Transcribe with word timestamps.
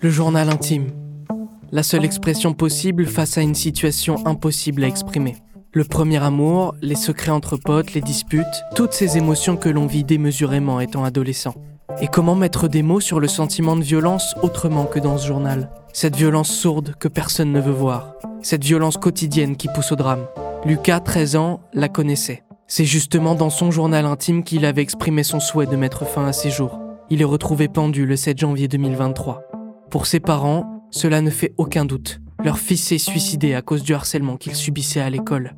Le 0.00 0.10
journal 0.10 0.48
intime. 0.48 0.92
La 1.72 1.82
seule 1.82 2.04
expression 2.04 2.54
possible 2.54 3.04
face 3.06 3.36
à 3.36 3.42
une 3.42 3.54
situation 3.54 4.26
impossible 4.26 4.84
à 4.84 4.86
exprimer. 4.86 5.36
Le 5.72 5.84
premier 5.84 6.22
amour, 6.22 6.74
les 6.80 6.94
secrets 6.94 7.30
entre 7.30 7.56
potes, 7.56 7.92
les 7.94 8.00
disputes, 8.00 8.46
toutes 8.74 8.92
ces 8.92 9.18
émotions 9.18 9.56
que 9.56 9.68
l'on 9.68 9.86
vit 9.86 10.04
démesurément 10.04 10.80
étant 10.80 11.04
adolescent. 11.04 11.54
Et 12.00 12.06
comment 12.06 12.36
mettre 12.36 12.68
des 12.68 12.82
mots 12.82 13.00
sur 13.00 13.20
le 13.20 13.28
sentiment 13.28 13.76
de 13.76 13.82
violence 13.82 14.34
autrement 14.42 14.86
que 14.86 14.98
dans 14.98 15.18
ce 15.18 15.26
journal? 15.26 15.70
Cette 15.92 16.16
violence 16.16 16.50
sourde 16.50 16.94
que 16.98 17.08
personne 17.08 17.52
ne 17.52 17.60
veut 17.60 17.72
voir. 17.72 18.14
Cette 18.40 18.64
violence 18.64 18.96
quotidienne 18.96 19.56
qui 19.56 19.68
pousse 19.74 19.92
au 19.92 19.96
drame. 19.96 20.26
Lucas, 20.64 21.00
13 21.00 21.36
ans, 21.36 21.60
la 21.74 21.88
connaissait. 21.88 22.44
C'est 22.70 22.84
justement 22.84 23.34
dans 23.34 23.48
son 23.48 23.70
journal 23.70 24.04
intime 24.04 24.44
qu'il 24.44 24.66
avait 24.66 24.82
exprimé 24.82 25.22
son 25.22 25.40
souhait 25.40 25.64
de 25.64 25.74
mettre 25.74 26.04
fin 26.04 26.26
à 26.26 26.34
ses 26.34 26.50
jours. 26.50 26.78
Il 27.08 27.22
est 27.22 27.24
retrouvé 27.24 27.66
pendu 27.66 28.04
le 28.04 28.14
7 28.14 28.36
janvier 28.36 28.68
2023. 28.68 29.42
Pour 29.90 30.04
ses 30.04 30.20
parents, 30.20 30.84
cela 30.90 31.22
ne 31.22 31.30
fait 31.30 31.54
aucun 31.56 31.86
doute. 31.86 32.20
Leur 32.44 32.58
fils 32.58 32.84
s'est 32.84 32.98
suicidé 32.98 33.54
à 33.54 33.62
cause 33.62 33.82
du 33.82 33.94
harcèlement 33.94 34.36
qu'il 34.36 34.54
subissait 34.54 35.00
à 35.00 35.08
l'école. 35.08 35.54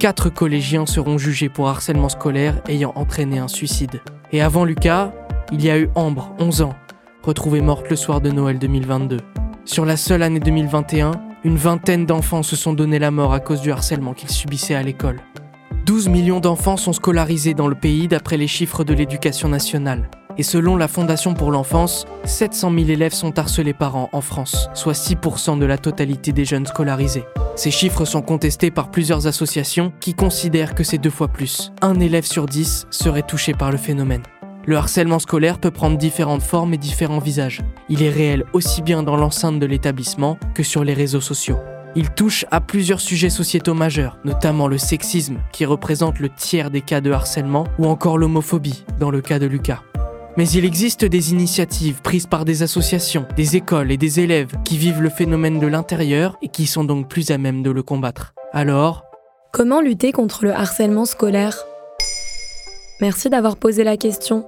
Quatre 0.00 0.30
collégiens 0.30 0.84
seront 0.84 1.16
jugés 1.16 1.48
pour 1.48 1.68
harcèlement 1.68 2.08
scolaire 2.08 2.60
ayant 2.68 2.92
entraîné 2.96 3.38
un 3.38 3.46
suicide. 3.46 4.02
Et 4.32 4.42
avant 4.42 4.64
Lucas, 4.64 5.12
il 5.52 5.64
y 5.64 5.70
a 5.70 5.78
eu 5.78 5.88
Ambre, 5.94 6.34
11 6.40 6.62
ans, 6.62 6.74
retrouvée 7.22 7.60
morte 7.60 7.88
le 7.88 7.94
soir 7.94 8.20
de 8.20 8.32
Noël 8.32 8.58
2022. 8.58 9.18
Sur 9.64 9.84
la 9.84 9.96
seule 9.96 10.24
année 10.24 10.40
2021, 10.40 11.12
une 11.44 11.56
vingtaine 11.56 12.04
d'enfants 12.04 12.42
se 12.42 12.56
sont 12.56 12.72
donné 12.72 12.98
la 12.98 13.12
mort 13.12 13.32
à 13.32 13.38
cause 13.38 13.60
du 13.60 13.70
harcèlement 13.70 14.12
qu'ils 14.12 14.30
subissaient 14.30 14.74
à 14.74 14.82
l'école. 14.82 15.20
12 15.84 16.08
millions 16.08 16.40
d'enfants 16.40 16.78
sont 16.78 16.94
scolarisés 16.94 17.52
dans 17.52 17.68
le 17.68 17.74
pays 17.74 18.08
d'après 18.08 18.38
les 18.38 18.46
chiffres 18.46 18.84
de 18.84 18.94
l'éducation 18.94 19.50
nationale. 19.50 20.08
Et 20.38 20.42
selon 20.42 20.76
la 20.76 20.88
Fondation 20.88 21.34
pour 21.34 21.50
l'enfance, 21.50 22.06
700 22.24 22.72
000 22.74 22.88
élèves 22.88 23.12
sont 23.12 23.38
harcelés 23.38 23.74
par 23.74 23.94
an 23.94 24.08
en 24.12 24.22
France, 24.22 24.70
soit 24.72 24.94
6% 24.94 25.58
de 25.58 25.66
la 25.66 25.76
totalité 25.76 26.32
des 26.32 26.46
jeunes 26.46 26.64
scolarisés. 26.64 27.26
Ces 27.54 27.70
chiffres 27.70 28.06
sont 28.06 28.22
contestés 28.22 28.70
par 28.70 28.90
plusieurs 28.90 29.26
associations 29.26 29.92
qui 30.00 30.14
considèrent 30.14 30.74
que 30.74 30.84
c'est 30.84 30.96
deux 30.96 31.10
fois 31.10 31.28
plus. 31.28 31.70
Un 31.82 32.00
élève 32.00 32.24
sur 32.24 32.46
dix 32.46 32.86
serait 32.88 33.22
touché 33.22 33.52
par 33.52 33.70
le 33.70 33.76
phénomène. 33.76 34.22
Le 34.66 34.78
harcèlement 34.78 35.18
scolaire 35.18 35.58
peut 35.58 35.70
prendre 35.70 35.98
différentes 35.98 36.42
formes 36.42 36.72
et 36.72 36.78
différents 36.78 37.18
visages. 37.18 37.60
Il 37.90 38.02
est 38.02 38.08
réel 38.08 38.44
aussi 38.54 38.80
bien 38.80 39.02
dans 39.02 39.16
l'enceinte 39.16 39.60
de 39.60 39.66
l'établissement 39.66 40.38
que 40.54 40.62
sur 40.62 40.82
les 40.82 40.94
réseaux 40.94 41.20
sociaux. 41.20 41.58
Il 41.96 42.10
touche 42.10 42.44
à 42.50 42.60
plusieurs 42.60 43.00
sujets 43.00 43.30
sociétaux 43.30 43.74
majeurs, 43.74 44.18
notamment 44.24 44.66
le 44.66 44.78
sexisme, 44.78 45.38
qui 45.52 45.64
représente 45.64 46.18
le 46.18 46.28
tiers 46.28 46.70
des 46.70 46.80
cas 46.80 47.00
de 47.00 47.12
harcèlement, 47.12 47.64
ou 47.78 47.86
encore 47.86 48.18
l'homophobie, 48.18 48.84
dans 48.98 49.10
le 49.10 49.20
cas 49.20 49.38
de 49.38 49.46
Lucas. 49.46 49.82
Mais 50.36 50.48
il 50.48 50.64
existe 50.64 51.04
des 51.04 51.30
initiatives 51.30 52.02
prises 52.02 52.26
par 52.26 52.44
des 52.44 52.64
associations, 52.64 53.26
des 53.36 53.54
écoles 53.54 53.92
et 53.92 53.96
des 53.96 54.18
élèves 54.18 54.50
qui 54.64 54.76
vivent 54.76 55.00
le 55.00 55.10
phénomène 55.10 55.60
de 55.60 55.68
l'intérieur 55.68 56.36
et 56.42 56.48
qui 56.48 56.66
sont 56.66 56.82
donc 56.82 57.08
plus 57.08 57.30
à 57.30 57.38
même 57.38 57.62
de 57.62 57.70
le 57.70 57.84
combattre. 57.84 58.34
Alors, 58.52 59.04
Comment 59.52 59.80
lutter 59.80 60.10
contre 60.10 60.42
le 60.42 60.52
harcèlement 60.52 61.04
scolaire? 61.04 61.64
Merci 63.00 63.30
d'avoir 63.30 63.56
posé 63.56 63.84
la 63.84 63.96
question. 63.96 64.46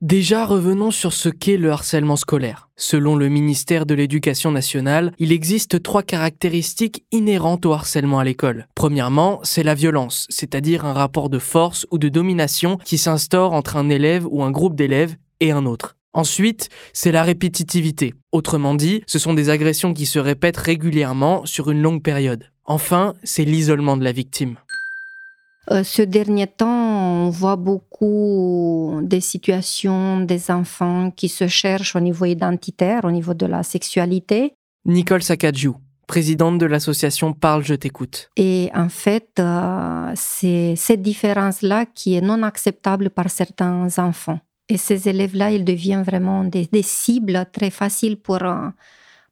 Déjà, 0.00 0.46
revenons 0.46 0.92
sur 0.92 1.12
ce 1.12 1.28
qu'est 1.28 1.56
le 1.56 1.72
harcèlement 1.72 2.14
scolaire. 2.14 2.68
Selon 2.76 3.16
le 3.16 3.28
ministère 3.28 3.84
de 3.84 3.94
l'Éducation 3.94 4.52
nationale, 4.52 5.12
il 5.18 5.32
existe 5.32 5.82
trois 5.82 6.04
caractéristiques 6.04 7.04
inhérentes 7.10 7.66
au 7.66 7.72
harcèlement 7.72 8.20
à 8.20 8.24
l'école. 8.24 8.68
Premièrement, 8.76 9.40
c'est 9.42 9.64
la 9.64 9.74
violence, 9.74 10.28
c'est-à-dire 10.30 10.84
un 10.84 10.92
rapport 10.92 11.30
de 11.30 11.40
force 11.40 11.84
ou 11.90 11.98
de 11.98 12.08
domination 12.08 12.76
qui 12.84 12.96
s'instaure 12.96 13.54
entre 13.54 13.76
un 13.76 13.88
élève 13.88 14.24
ou 14.30 14.44
un 14.44 14.52
groupe 14.52 14.76
d'élèves 14.76 15.16
et 15.40 15.50
un 15.50 15.66
autre. 15.66 15.96
Ensuite, 16.12 16.68
c'est 16.92 17.10
la 17.10 17.24
répétitivité. 17.24 18.14
Autrement 18.30 18.76
dit, 18.76 19.02
ce 19.08 19.18
sont 19.18 19.34
des 19.34 19.50
agressions 19.50 19.94
qui 19.94 20.06
se 20.06 20.20
répètent 20.20 20.58
régulièrement 20.58 21.44
sur 21.44 21.72
une 21.72 21.82
longue 21.82 22.04
période. 22.04 22.44
Enfin, 22.64 23.14
c'est 23.24 23.44
l'isolement 23.44 23.96
de 23.96 24.04
la 24.04 24.12
victime. 24.12 24.58
Euh, 25.70 25.84
ce 25.84 26.02
dernier 26.02 26.46
temps, 26.46 27.26
on 27.26 27.30
voit 27.30 27.56
beaucoup 27.56 29.00
des 29.02 29.20
situations 29.20 30.20
des 30.20 30.50
enfants 30.50 31.10
qui 31.10 31.28
se 31.28 31.46
cherchent 31.46 31.94
au 31.94 32.00
niveau 32.00 32.24
identitaire, 32.24 33.04
au 33.04 33.10
niveau 33.10 33.34
de 33.34 33.46
la 33.46 33.62
sexualité. 33.62 34.54
Nicole 34.86 35.22
Sakadjou, 35.22 35.76
présidente 36.06 36.58
de 36.58 36.64
l'association 36.64 37.34
Parle, 37.34 37.64
je 37.64 37.74
t'écoute. 37.74 38.30
Et 38.36 38.70
en 38.74 38.88
fait, 38.88 39.32
euh, 39.38 40.10
c'est 40.14 40.74
cette 40.76 41.02
différence-là 41.02 41.84
qui 41.84 42.14
est 42.14 42.22
non 42.22 42.42
acceptable 42.42 43.10
par 43.10 43.28
certains 43.28 43.86
enfants. 43.98 44.40
Et 44.70 44.78
ces 44.78 45.08
élèves-là, 45.08 45.50
ils 45.50 45.64
deviennent 45.64 46.02
vraiment 46.02 46.44
des, 46.44 46.66
des 46.66 46.82
cibles 46.82 47.44
très 47.52 47.70
faciles 47.70 48.16
pour, 48.16 48.42
euh, 48.42 48.68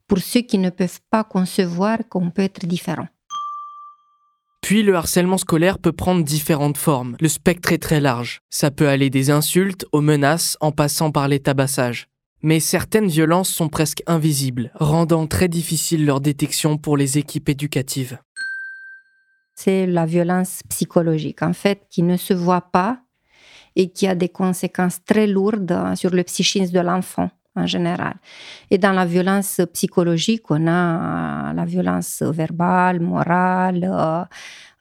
pour 0.07 0.19
ceux 0.19 0.41
qui 0.41 0.59
ne 0.59 0.71
peuvent 0.71 1.01
pas 1.11 1.25
concevoir 1.25 1.99
qu'on 2.11 2.31
peut 2.31 2.43
être 2.43 2.67
différent. 2.67 3.09
Puis 4.67 4.83
le 4.83 4.97
harcèlement 4.97 5.39
scolaire 5.39 5.79
peut 5.79 5.93
prendre 5.93 6.25
différentes 6.25 6.77
formes. 6.77 7.17
Le 7.21 7.29
spectre 7.29 7.71
est 7.71 7.81
très 7.81 8.01
large. 8.01 8.41
Ça 8.51 8.73
peut 8.73 8.89
aller 8.89 9.11
des 9.11 9.31
insultes 9.31 9.87
aux 9.93 10.01
menaces 10.01 10.57
en 10.61 10.73
passant 10.73 11.13
par 11.13 11.29
les 11.29 11.39
tabassages. 11.39 12.09
Mais 12.43 12.59
certaines 12.59 13.07
violences 13.07 13.49
sont 13.49 13.69
presque 13.69 14.03
invisibles, 14.09 14.73
rendant 14.75 15.29
très 15.29 15.47
difficile 15.47 16.05
leur 16.05 16.21
détection 16.21 16.79
pour 16.79 16.97
les 16.97 17.17
équipes 17.17 17.49
éducatives. 17.49 18.19
C'est 19.55 19.87
la 19.87 20.05
violence 20.05 20.63
psychologique, 20.69 21.43
en 21.43 21.53
fait, 21.53 21.83
qui 21.89 22.03
ne 22.03 22.17
se 22.17 22.35
voit 22.35 22.73
pas 22.73 22.99
et 23.77 23.93
qui 23.93 24.09
a 24.09 24.17
des 24.17 24.31
conséquences 24.31 24.99
très 25.05 25.29
lourdes 25.29 25.95
sur 25.95 26.11
le 26.11 26.25
psychisme 26.25 26.75
de 26.75 26.81
l'enfant 26.81 27.31
en 27.57 27.67
général. 27.67 28.15
Et 28.71 28.79
dans 28.79 28.93
la 28.93 29.05
violence 29.05 29.61
psychologique, 29.73 30.51
on 30.51 30.67
a 30.67 31.53
la 31.53 31.65
violence 31.65 32.23
verbale, 32.23 33.01
morale, 33.01 33.85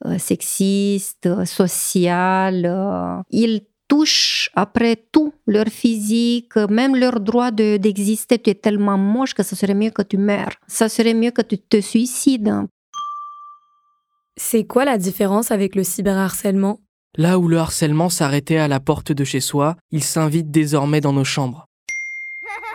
euh, 0.05 0.17
sexiste, 0.17 1.45
sociale. 1.45 3.23
Ils 3.31 3.61
touchent 3.87 4.49
après 4.55 4.97
tout 5.11 5.33
leur 5.47 5.67
physique, 5.67 6.55
même 6.69 6.95
leur 6.95 7.19
droit 7.19 7.51
d'exister. 7.51 8.39
tu 8.39 8.49
es 8.49 8.55
tellement 8.55 8.97
moche 8.97 9.33
que 9.33 9.43
ça 9.43 9.55
serait 9.55 9.73
mieux 9.73 9.91
que 9.91 10.01
tu 10.01 10.17
meurs. 10.17 10.55
Ça 10.67 10.89
serait 10.89 11.13
mieux 11.13 11.31
que 11.31 11.41
tu 11.41 11.57
te 11.57 11.79
suicides. 11.81 12.53
C'est 14.37 14.65
quoi 14.65 14.85
la 14.85 14.97
différence 14.97 15.51
avec 15.51 15.75
le 15.75 15.83
cyberharcèlement? 15.83 16.79
Là 17.17 17.39
où 17.39 17.47
le 17.47 17.57
harcèlement 17.57 18.09
s'arrêtait 18.09 18.57
à 18.57 18.67
la 18.67 18.81
porte 18.81 19.13
de 19.13 19.23
chez 19.23 19.39
soi, 19.39 19.77
il 19.91 20.03
s'invite 20.03 20.51
désormais 20.51 20.99
dans 20.99 21.13
nos 21.13 21.23
chambres. 21.23 21.67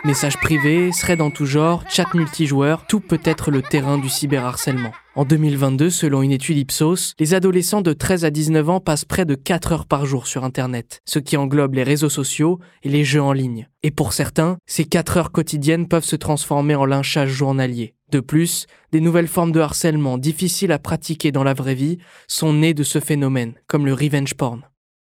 Messages 0.03 0.37
privés, 0.37 0.89
threads 0.97 1.21
en 1.21 1.29
tout 1.29 1.45
genre, 1.45 1.83
chat 1.87 2.11
multijoueur, 2.15 2.87
tout 2.87 3.01
peut 3.01 3.19
être 3.23 3.51
le 3.51 3.61
terrain 3.61 3.99
du 3.99 4.09
cyberharcèlement. 4.09 4.93
En 5.13 5.25
2022, 5.25 5.91
selon 5.91 6.23
une 6.23 6.31
étude 6.31 6.57
Ipsos, 6.57 7.13
les 7.19 7.35
adolescents 7.35 7.83
de 7.83 7.93
13 7.93 8.25
à 8.25 8.31
19 8.31 8.69
ans 8.71 8.79
passent 8.79 9.05
près 9.05 9.25
de 9.25 9.35
4 9.35 9.73
heures 9.73 9.85
par 9.85 10.07
jour 10.07 10.25
sur 10.25 10.43
Internet, 10.43 11.01
ce 11.05 11.19
qui 11.19 11.37
englobe 11.37 11.75
les 11.75 11.83
réseaux 11.83 12.09
sociaux 12.09 12.57
et 12.81 12.89
les 12.89 13.03
jeux 13.03 13.21
en 13.21 13.31
ligne. 13.31 13.69
Et 13.83 13.91
pour 13.91 14.13
certains, 14.13 14.57
ces 14.65 14.85
4 14.85 15.17
heures 15.17 15.31
quotidiennes 15.31 15.87
peuvent 15.87 16.03
se 16.03 16.15
transformer 16.15 16.73
en 16.73 16.85
lynchage 16.85 17.29
journalier. 17.29 17.93
De 18.09 18.21
plus, 18.21 18.65
des 18.91 19.01
nouvelles 19.01 19.27
formes 19.27 19.51
de 19.51 19.59
harcèlement 19.59 20.17
difficiles 20.17 20.71
à 20.71 20.79
pratiquer 20.79 21.31
dans 21.31 21.43
la 21.43 21.53
vraie 21.53 21.75
vie 21.75 21.99
sont 22.27 22.53
nées 22.53 22.73
de 22.73 22.83
ce 22.83 22.99
phénomène, 22.99 23.53
comme 23.67 23.85
le 23.85 23.93
revenge 23.93 24.33
porn. 24.33 24.63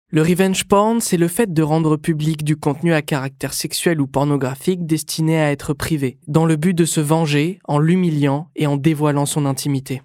Le 0.10 0.22
revenge 0.22 0.64
porn, 0.64 1.02
c'est 1.02 1.18
le 1.18 1.28
fait 1.28 1.54
de 1.54 1.62
rendre 1.62 1.98
public 1.98 2.46
du 2.46 2.56
contenu 2.56 2.94
à 2.94 3.02
caractère 3.02 3.54
sexuel 3.54 4.00
ou 4.00 4.08
pornographique 4.08 4.86
destiné 4.86 5.38
à 5.38 5.52
être 5.52 5.74
privé, 5.74 6.18
dans 6.28 6.46
le 6.46 6.56
but 6.56 6.74
de 6.74 6.86
se 6.86 7.02
venger 7.02 7.60
en 7.66 7.78
l'humiliant 7.78 8.50
et 8.56 8.68
en 8.68 8.78
dévoilant 8.78 9.26
son 9.26 9.46
intimité. 9.46 10.02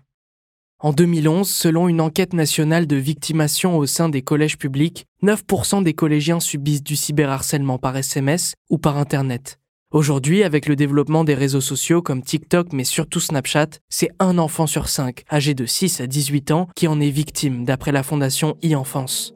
En 0.80 0.92
2011, 0.92 1.48
selon 1.48 1.86
une 1.86 2.00
enquête 2.00 2.32
nationale 2.32 2.88
de 2.88 2.96
victimation 2.96 3.78
au 3.78 3.86
sein 3.86 4.08
des 4.08 4.22
collèges 4.22 4.58
publics, 4.58 5.06
9% 5.22 5.84
des 5.84 5.94
collégiens 5.94 6.40
subissent 6.40 6.82
du 6.82 6.96
cyberharcèlement 6.96 7.78
par 7.78 7.96
SMS 7.96 8.54
ou 8.70 8.78
par 8.78 8.96
Internet. 8.96 9.60
Aujourd'hui, 9.92 10.42
avec 10.42 10.66
le 10.66 10.74
développement 10.74 11.22
des 11.22 11.34
réseaux 11.34 11.60
sociaux 11.60 12.02
comme 12.02 12.22
TikTok 12.22 12.72
mais 12.72 12.82
surtout 12.82 13.20
Snapchat, 13.20 13.68
c'est 13.88 14.10
un 14.18 14.38
enfant 14.38 14.66
sur 14.66 14.88
cinq, 14.88 15.22
âgé 15.30 15.54
de 15.54 15.64
6 15.64 16.00
à 16.00 16.08
18 16.08 16.50
ans, 16.50 16.66
qui 16.74 16.88
en 16.88 16.98
est 16.98 17.10
victime 17.10 17.64
d'après 17.64 17.92
la 17.92 18.02
fondation 18.02 18.56
e-enfance. 18.64 19.32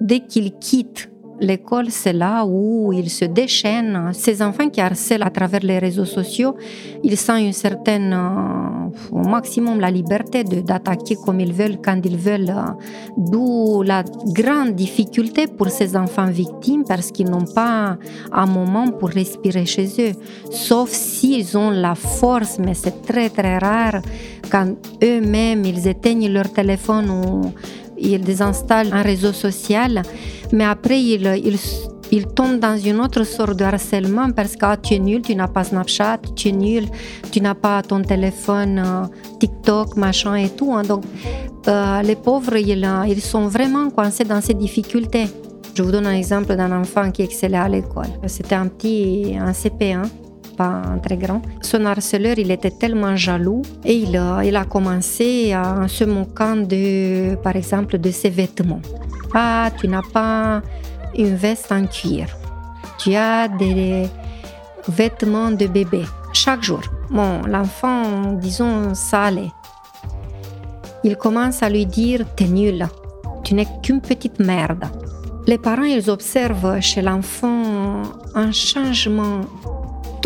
Dès 0.00 0.20
qu'il 0.20 0.52
quitte 0.58 1.10
L'école, 1.38 1.90
c'est 1.90 2.14
là 2.14 2.46
où 2.46 2.92
ils 2.94 3.10
se 3.10 3.26
déchaînent. 3.26 4.10
Ces 4.14 4.40
enfants 4.40 4.70
qui 4.70 4.80
harcèlent 4.80 5.22
à 5.22 5.28
travers 5.28 5.60
les 5.60 5.78
réseaux 5.78 6.06
sociaux, 6.06 6.56
ils 7.04 7.16
sentent 7.18 7.42
une 7.42 7.52
certaine, 7.52 8.14
euh, 8.14 8.88
au 9.12 9.28
maximum, 9.28 9.78
la 9.78 9.90
liberté 9.90 10.44
d'attaquer 10.44 11.16
comme 11.16 11.40
ils 11.40 11.52
veulent, 11.52 11.78
quand 11.84 12.00
ils 12.04 12.16
veulent. 12.16 12.54
D'où 13.18 13.82
la 13.82 14.02
grande 14.28 14.74
difficulté 14.74 15.46
pour 15.46 15.68
ces 15.68 15.94
enfants 15.94 16.30
victimes 16.30 16.84
parce 16.88 17.10
qu'ils 17.10 17.28
n'ont 17.28 17.44
pas 17.54 17.98
un 18.32 18.46
moment 18.46 18.90
pour 18.92 19.10
respirer 19.10 19.66
chez 19.66 19.88
eux. 19.98 20.12
Sauf 20.50 20.88
s'ils 20.90 21.58
ont 21.58 21.70
la 21.70 21.94
force, 21.94 22.58
mais 22.58 22.74
c'est 22.74 23.02
très 23.02 23.28
très 23.28 23.58
rare 23.58 24.00
quand 24.50 24.74
eux-mêmes 25.02 25.64
ils 25.66 25.86
éteignent 25.86 26.32
leur 26.32 26.50
téléphone 26.50 27.10
ou 27.10 27.52
ils 27.98 28.20
désinstallent 28.20 28.92
un 28.92 29.02
réseau 29.02 29.32
social, 29.32 30.02
mais 30.52 30.64
après 30.64 31.00
ils, 31.00 32.26
tombent 32.34 32.60
dans 32.60 32.78
une 32.78 33.00
autre 33.00 33.24
sorte 33.24 33.56
de 33.56 33.64
harcèlement 33.64 34.30
parce 34.30 34.54
que 34.54 34.64
ah, 34.64 34.76
tu 34.76 34.94
es 34.94 34.98
nul, 34.98 35.22
tu 35.22 35.34
n'as 35.34 35.48
pas 35.48 35.64
Snapchat, 35.64 36.18
tu 36.36 36.48
es 36.48 36.52
nul, 36.52 36.84
tu 37.30 37.40
n'as 37.40 37.54
pas 37.54 37.82
ton 37.82 38.02
téléphone 38.02 38.78
euh, 38.84 39.38
TikTok, 39.40 39.96
machin 39.96 40.36
et 40.36 40.50
tout. 40.50 40.72
Hein. 40.72 40.82
Donc 40.82 41.04
euh, 41.68 42.02
les 42.02 42.16
pauvres, 42.16 42.56
ils, 42.56 42.84
euh, 42.84 43.06
ils 43.08 43.20
sont 43.20 43.48
vraiment 43.48 43.90
coincés 43.90 44.24
dans 44.24 44.40
ces 44.40 44.54
difficultés. 44.54 45.26
Je 45.74 45.82
vous 45.82 45.90
donne 45.90 46.06
un 46.06 46.14
exemple 46.14 46.54
d'un 46.56 46.72
enfant 46.80 47.10
qui 47.10 47.22
excellait 47.22 47.58
à 47.58 47.68
l'école. 47.68 48.08
C'était 48.26 48.54
un 48.54 48.68
petit, 48.68 49.36
un 49.38 49.50
CP1 49.50 50.04
pas 50.56 50.82
très 51.02 51.16
grand. 51.16 51.42
Son 51.60 51.84
harceleur, 51.84 52.38
il 52.38 52.50
était 52.50 52.70
tellement 52.70 53.16
jaloux 53.16 53.62
et 53.84 53.94
il 53.94 54.16
a, 54.16 54.42
il 54.44 54.56
a 54.56 54.64
commencé 54.64 55.52
à 55.52 55.86
se 55.88 56.04
moquant 56.04 56.56
de, 56.56 57.36
par 57.36 57.56
exemple, 57.56 57.98
de 57.98 58.10
ses 58.10 58.30
vêtements. 58.30 58.80
Ah, 59.34 59.70
tu 59.78 59.88
n'as 59.88 60.02
pas 60.12 60.62
une 61.16 61.34
veste 61.34 61.70
en 61.72 61.86
cuir. 61.86 62.28
Tu 62.98 63.14
as 63.14 63.48
des 63.48 64.08
vêtements 64.88 65.50
de 65.50 65.66
bébé 65.66 66.02
chaque 66.32 66.62
jour. 66.62 66.80
Bon, 67.10 67.42
l'enfant, 67.46 68.32
disons, 68.32 68.94
ça. 68.94 69.30
Il 71.04 71.16
commence 71.16 71.62
à 71.62 71.68
lui 71.68 71.86
dire 71.86 72.24
T'es 72.36 72.46
nul, 72.46 72.86
tu 73.44 73.54
n'es 73.54 73.66
qu'une 73.82 74.00
petite 74.00 74.38
merde. 74.40 74.84
Les 75.46 75.58
parents, 75.58 75.84
ils 75.84 76.10
observent 76.10 76.80
chez 76.80 77.02
l'enfant 77.02 78.02
un 78.34 78.50
changement 78.50 79.42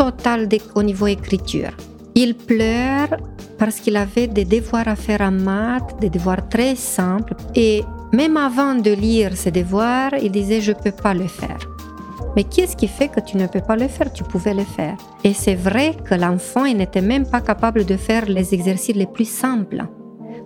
total 0.01 0.47
au 0.73 0.81
niveau 0.81 1.05
écriture. 1.05 1.73
Il 2.15 2.33
pleure 2.33 3.11
parce 3.59 3.79
qu'il 3.79 3.95
avait 3.95 4.25
des 4.25 4.45
devoirs 4.45 4.87
à 4.87 4.95
faire 4.95 5.21
en 5.21 5.31
maths, 5.31 5.91
des 6.01 6.09
devoirs 6.09 6.49
très 6.49 6.75
simples. 6.75 7.35
Et 7.53 7.83
même 8.11 8.35
avant 8.35 8.73
de 8.73 8.91
lire 9.05 9.37
ses 9.37 9.51
devoirs, 9.51 10.13
il 10.25 10.31
disait 10.31 10.59
je 10.59 10.71
ne 10.71 10.81
peux 10.83 10.97
pas 11.05 11.13
le 11.13 11.27
faire. 11.27 11.61
Mais 12.35 12.45
qu'est-ce 12.45 12.75
qui 12.75 12.87
fait 12.87 13.09
que 13.09 13.19
tu 13.19 13.37
ne 13.37 13.45
peux 13.45 13.61
pas 13.61 13.75
le 13.75 13.87
faire? 13.87 14.11
Tu 14.11 14.23
pouvais 14.23 14.55
le 14.55 14.63
faire. 14.63 14.97
Et 15.23 15.33
c'est 15.33 15.59
vrai 15.69 15.95
que 16.07 16.15
l'enfant 16.15 16.65
n'était 16.65 17.07
même 17.13 17.27
pas 17.27 17.41
capable 17.41 17.85
de 17.85 17.97
faire 17.97 18.25
les 18.25 18.55
exercices 18.55 18.95
les 18.95 19.11
plus 19.15 19.29
simples. 19.29 19.83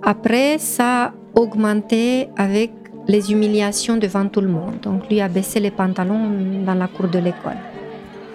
Après, 0.04 0.57
ça 0.57 0.90
a 1.06 1.13
augmenté 1.34 2.28
avec 2.36 2.72
les 3.07 3.31
humiliations 3.31 3.96
devant 3.96 4.28
tout 4.28 4.42
le 4.42 4.50
monde. 4.50 4.80
Donc 4.81 5.07
lui 5.10 5.22
a 5.22 5.30
baissé 5.30 5.62
les 5.62 5.72
pantalons 5.72 6.25
dans 6.66 6.74
la 6.84 6.88
cour 6.88 7.07
de 7.07 7.19
l'école 7.19 7.62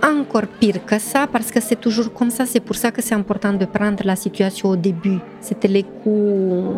encore 0.02 0.46
pire 0.58 0.84
que 0.84 0.98
ça 0.98 1.26
parce 1.26 1.50
que 1.50 1.60
c'est 1.60 1.80
toujours 1.80 2.12
comme 2.12 2.30
ça. 2.30 2.46
C'est 2.46 2.60
pour 2.60 2.76
ça 2.76 2.90
que 2.90 3.02
c'est 3.02 3.14
important 3.14 3.52
de 3.52 3.64
prendre 3.64 4.02
la 4.04 4.16
situation 4.16 4.70
au 4.70 4.76
début. 4.76 5.18
C'était 5.40 5.68
les 5.68 5.82
coups 5.82 6.74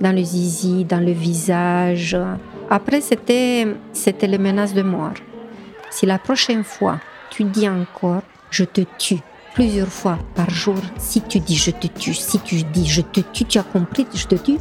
dans 0.00 0.12
le 0.12 0.22
zizi, 0.22 0.84
dans 0.84 1.00
le 1.04 1.12
visage. 1.12 2.16
Après, 2.70 3.00
c'était, 3.00 3.66
c'était 3.92 4.26
les 4.26 4.38
menaces 4.38 4.74
de 4.74 4.82
mort. 4.82 5.14
Si 5.90 6.06
la 6.06 6.18
prochaine 6.18 6.64
fois 6.64 6.98
tu 7.30 7.44
dis 7.44 7.68
encore 7.68 8.22
je 8.50 8.64
te 8.64 8.80
tue 8.98 9.20
plusieurs 9.58 9.88
fois 9.88 10.18
par 10.36 10.50
jour, 10.50 10.80
si 10.98 11.20
tu 11.20 11.40
dis 11.40 11.56
je 11.56 11.72
te 11.72 11.88
tue, 11.88 12.14
si 12.14 12.38
tu 12.38 12.62
dis 12.62 12.86
je 12.86 13.00
te 13.00 13.18
tue, 13.18 13.44
tu 13.44 13.58
as 13.58 13.64
compris, 13.64 14.06
je 14.14 14.24
te 14.24 14.36
tue, 14.36 14.58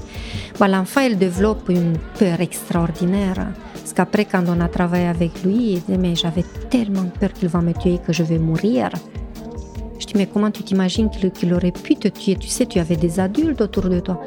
bah, 0.59 0.67
l'enfant 0.67 1.01
il 1.01 1.19
développe 1.19 1.69
une 1.69 1.99
peur 2.17 2.41
extraordinaire. 2.41 3.53
Parce 3.73 3.93
qu'après, 3.93 4.25
quand 4.25 4.43
on 4.47 4.59
a 4.59 4.67
travaillé 4.67 5.05
avec 5.05 5.43
lui, 5.43 5.73
il 5.73 5.81
disait, 5.81 5.99
mais 5.99 6.15
j'avais 6.15 6.43
tellement 6.71 7.05
peur 7.19 7.31
qu'il 7.31 7.47
va 7.47 7.61
me 7.61 7.73
tuer 7.73 7.99
que 8.03 8.11
je 8.11 8.23
vais 8.23 8.39
mourir. 8.39 8.89
Je 9.99 10.05
dis, 10.07 10.13
mais 10.15 10.25
comment 10.25 10.49
tu 10.49 10.63
t'imagines 10.63 11.11
qu'il 11.11 11.53
aurait 11.53 11.71
pu 11.71 11.95
te 11.95 12.07
tuer? 12.07 12.35
Tu 12.35 12.47
sais, 12.47 12.65
tu 12.65 12.79
avais 12.79 12.95
des 12.95 13.19
adultes 13.19 13.61
autour 13.61 13.89
de 13.89 13.99
toi. 13.99 14.19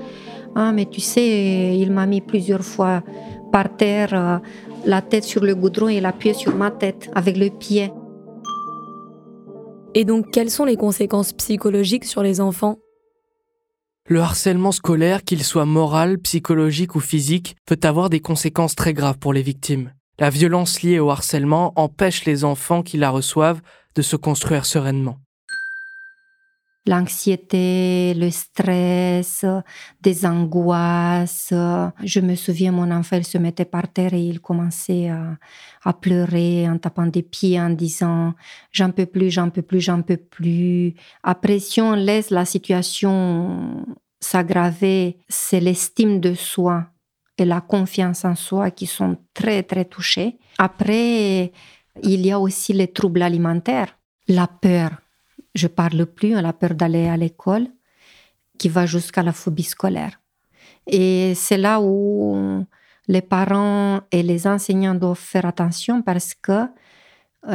Ah, 0.55 0.71
mais 0.71 0.87
tu 0.87 1.01
sais, 1.01 1.77
il 1.79 1.91
m'a 1.91 2.07
mis 2.07 2.21
plusieurs 2.21 2.63
fois 2.63 3.03
par 3.51 3.77
terre, 3.77 4.11
euh, 4.15 4.39
la 4.87 5.03
tête 5.03 5.25
sur 5.25 5.43
le 5.43 5.57
goudron 5.57 5.89
et 5.89 5.97
il 5.97 6.07
appuyé 6.07 6.33
sur 6.33 6.55
ma 6.55 6.71
tête 6.71 7.11
avec 7.13 7.37
le 7.37 7.51
pied. 7.51 7.91
Et 9.95 10.05
donc, 10.05 10.31
quelles 10.31 10.51
sont 10.51 10.65
les 10.65 10.77
conséquences 10.77 11.33
psychologiques 11.33 12.05
sur 12.05 12.23
les 12.23 12.41
enfants? 12.41 12.79
Le 14.07 14.21
harcèlement 14.21 14.71
scolaire, 14.71 15.25
qu'il 15.25 15.43
soit 15.43 15.65
moral, 15.65 16.19
psychologique 16.19 16.95
ou 16.95 17.01
physique, 17.01 17.57
peut 17.67 17.79
avoir 17.83 18.09
des 18.09 18.21
conséquences 18.21 18.77
très 18.77 18.95
graves 18.95 19.19
pour 19.19 19.33
les 19.33 19.43
victimes. 19.43 19.93
La 20.19 20.31
violence 20.31 20.83
liée 20.83 21.01
au 21.01 21.11
harcèlement 21.11 21.73
empêche 21.77 22.25
les 22.25 22.45
enfants 22.45 22.83
qui 22.83 22.99
la 22.99 23.11
reçoivent 23.11 23.63
de 23.97 24.03
se 24.03 24.17
construire 24.17 24.65
sereinement. 24.65 25.19
L'anxiété, 26.87 28.15
le 28.15 28.31
stress, 28.31 29.45
des 30.01 30.25
angoisses. 30.25 31.53
Je 32.03 32.21
me 32.21 32.35
souviens, 32.35 32.73
mon 32.73 32.91
enfant, 32.91 33.23
se 33.23 33.39
mettait 33.39 33.67
par 33.67 33.93
terre 33.93 34.15
et 34.15 34.23
il 34.23 34.41
commençait 34.41 35.09
à, 35.09 35.37
à 35.85 35.93
pleurer 35.93 36.69
en 36.69 36.79
tapant 36.79 37.07
des 37.07 37.23
pieds, 37.23 37.61
en 37.61 37.71
disant 37.71 38.35
J'en 38.73 38.91
peux 38.91 39.07
plus, 39.07 39.31
j'en 39.31 39.51
peux 39.51 39.63
plus, 39.63 39.81
j'en 39.81 40.03
peux 40.03 40.17
plus. 40.17 40.95
Après, 41.23 41.59
si 41.59 41.81
on 41.81 41.93
laisse 41.93 42.31
la 42.31 42.45
situation 42.45 43.85
s'aggraver, 44.21 45.19
c'est 45.29 45.61
l'estime 45.61 46.21
de 46.21 46.35
soi 46.35 46.87
et 47.41 47.45
la 47.45 47.61
confiance 47.61 48.25
en 48.25 48.35
soi 48.35 48.71
qui 48.71 48.87
sont 48.87 49.17
très, 49.35 49.63
très 49.63 49.87
touchés. 49.87 50.39
Après, 50.59 51.53
il 52.03 52.27
y 52.27 52.31
a 52.31 52.39
aussi 52.39 52.73
les 52.73 52.89
troubles 52.89 53.23
alimentaires, 53.23 53.99
la 54.29 54.47
peur. 54.47 54.91
Je 55.55 55.67
parle 55.67 56.07
plus, 56.07 56.31
la 56.31 56.53
peur 56.53 56.75
d'aller 56.75 57.09
à 57.09 57.17
l'école, 57.17 57.67
qui 58.59 58.69
va 58.69 58.87
jusqu'à 58.87 59.23
la 59.23 59.33
phobie 59.33 59.63
scolaire. 59.63 60.21
Et 60.87 61.35
c'est 61.35 61.59
là 61.59 61.81
où 61.81 62.65
les 63.09 63.23
parents 63.23 64.01
et 64.13 64.23
les 64.23 64.47
enseignants 64.47 64.95
doivent 64.95 65.19
faire 65.19 65.47
attention 65.47 66.03
parce 66.03 66.35
que 66.35 66.53
euh, 66.53 66.67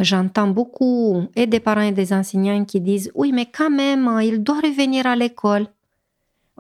j'entends 0.01 0.47
beaucoup 0.47 1.27
et 1.35 1.47
des 1.47 1.59
parents 1.59 1.81
et 1.81 1.91
des 1.91 2.11
enseignants 2.11 2.65
qui 2.65 2.81
disent 2.81 3.11
oui 3.15 3.31
mais 3.31 3.45
quand 3.45 3.69
même 3.69 4.19
il 4.23 4.43
doit 4.43 4.59
revenir 4.59 5.05
à 5.05 5.15
l'école 5.15 5.67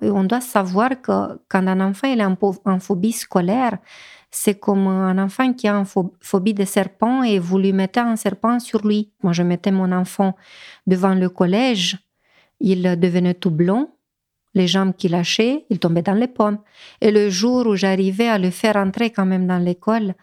on 0.01 0.23
doit 0.23 0.41
savoir 0.41 1.01
que 1.01 1.39
quand 1.47 1.67
un 1.67 1.79
enfant 1.81 2.07
est 2.07 2.23
en 2.23 2.79
phobie 2.79 3.11
scolaire, 3.11 3.77
c'est 4.31 4.59
comme 4.59 4.87
un 4.87 5.17
enfant 5.17 5.53
qui 5.53 5.67
a 5.67 5.75
une 5.75 5.85
phobie 6.19 6.53
des 6.53 6.65
serpents 6.65 7.23
et 7.23 7.39
vous 7.39 7.57
lui 7.57 7.71
mettez 7.71 8.01
un 8.01 8.17
serpent 8.17 8.59
sur 8.59 8.85
lui. 8.85 9.11
Moi, 9.23 9.31
je 9.31 9.43
mettais 9.43 9.71
mon 9.71 9.91
enfant 9.93 10.35
devant 10.85 11.15
le 11.15 11.29
collège, 11.29 11.97
il 12.59 12.81
devenait 12.99 13.33
tout 13.35 13.51
blond, 13.51 13.91
les 14.53 14.67
jambes 14.67 14.93
qui 14.97 15.07
lâchaient, 15.07 15.65
il 15.69 15.79
tombait 15.79 16.01
dans 16.01 16.13
les 16.13 16.27
pommes. 16.27 16.59
Et 17.01 17.11
le 17.11 17.29
jour 17.29 17.67
où 17.67 17.75
j'arrivais 17.75 18.27
à 18.27 18.37
le 18.37 18.49
faire 18.49 18.75
entrer 18.75 19.09
quand 19.09 19.25
même 19.25 19.47
dans 19.47 19.57
l'école, 19.57 20.15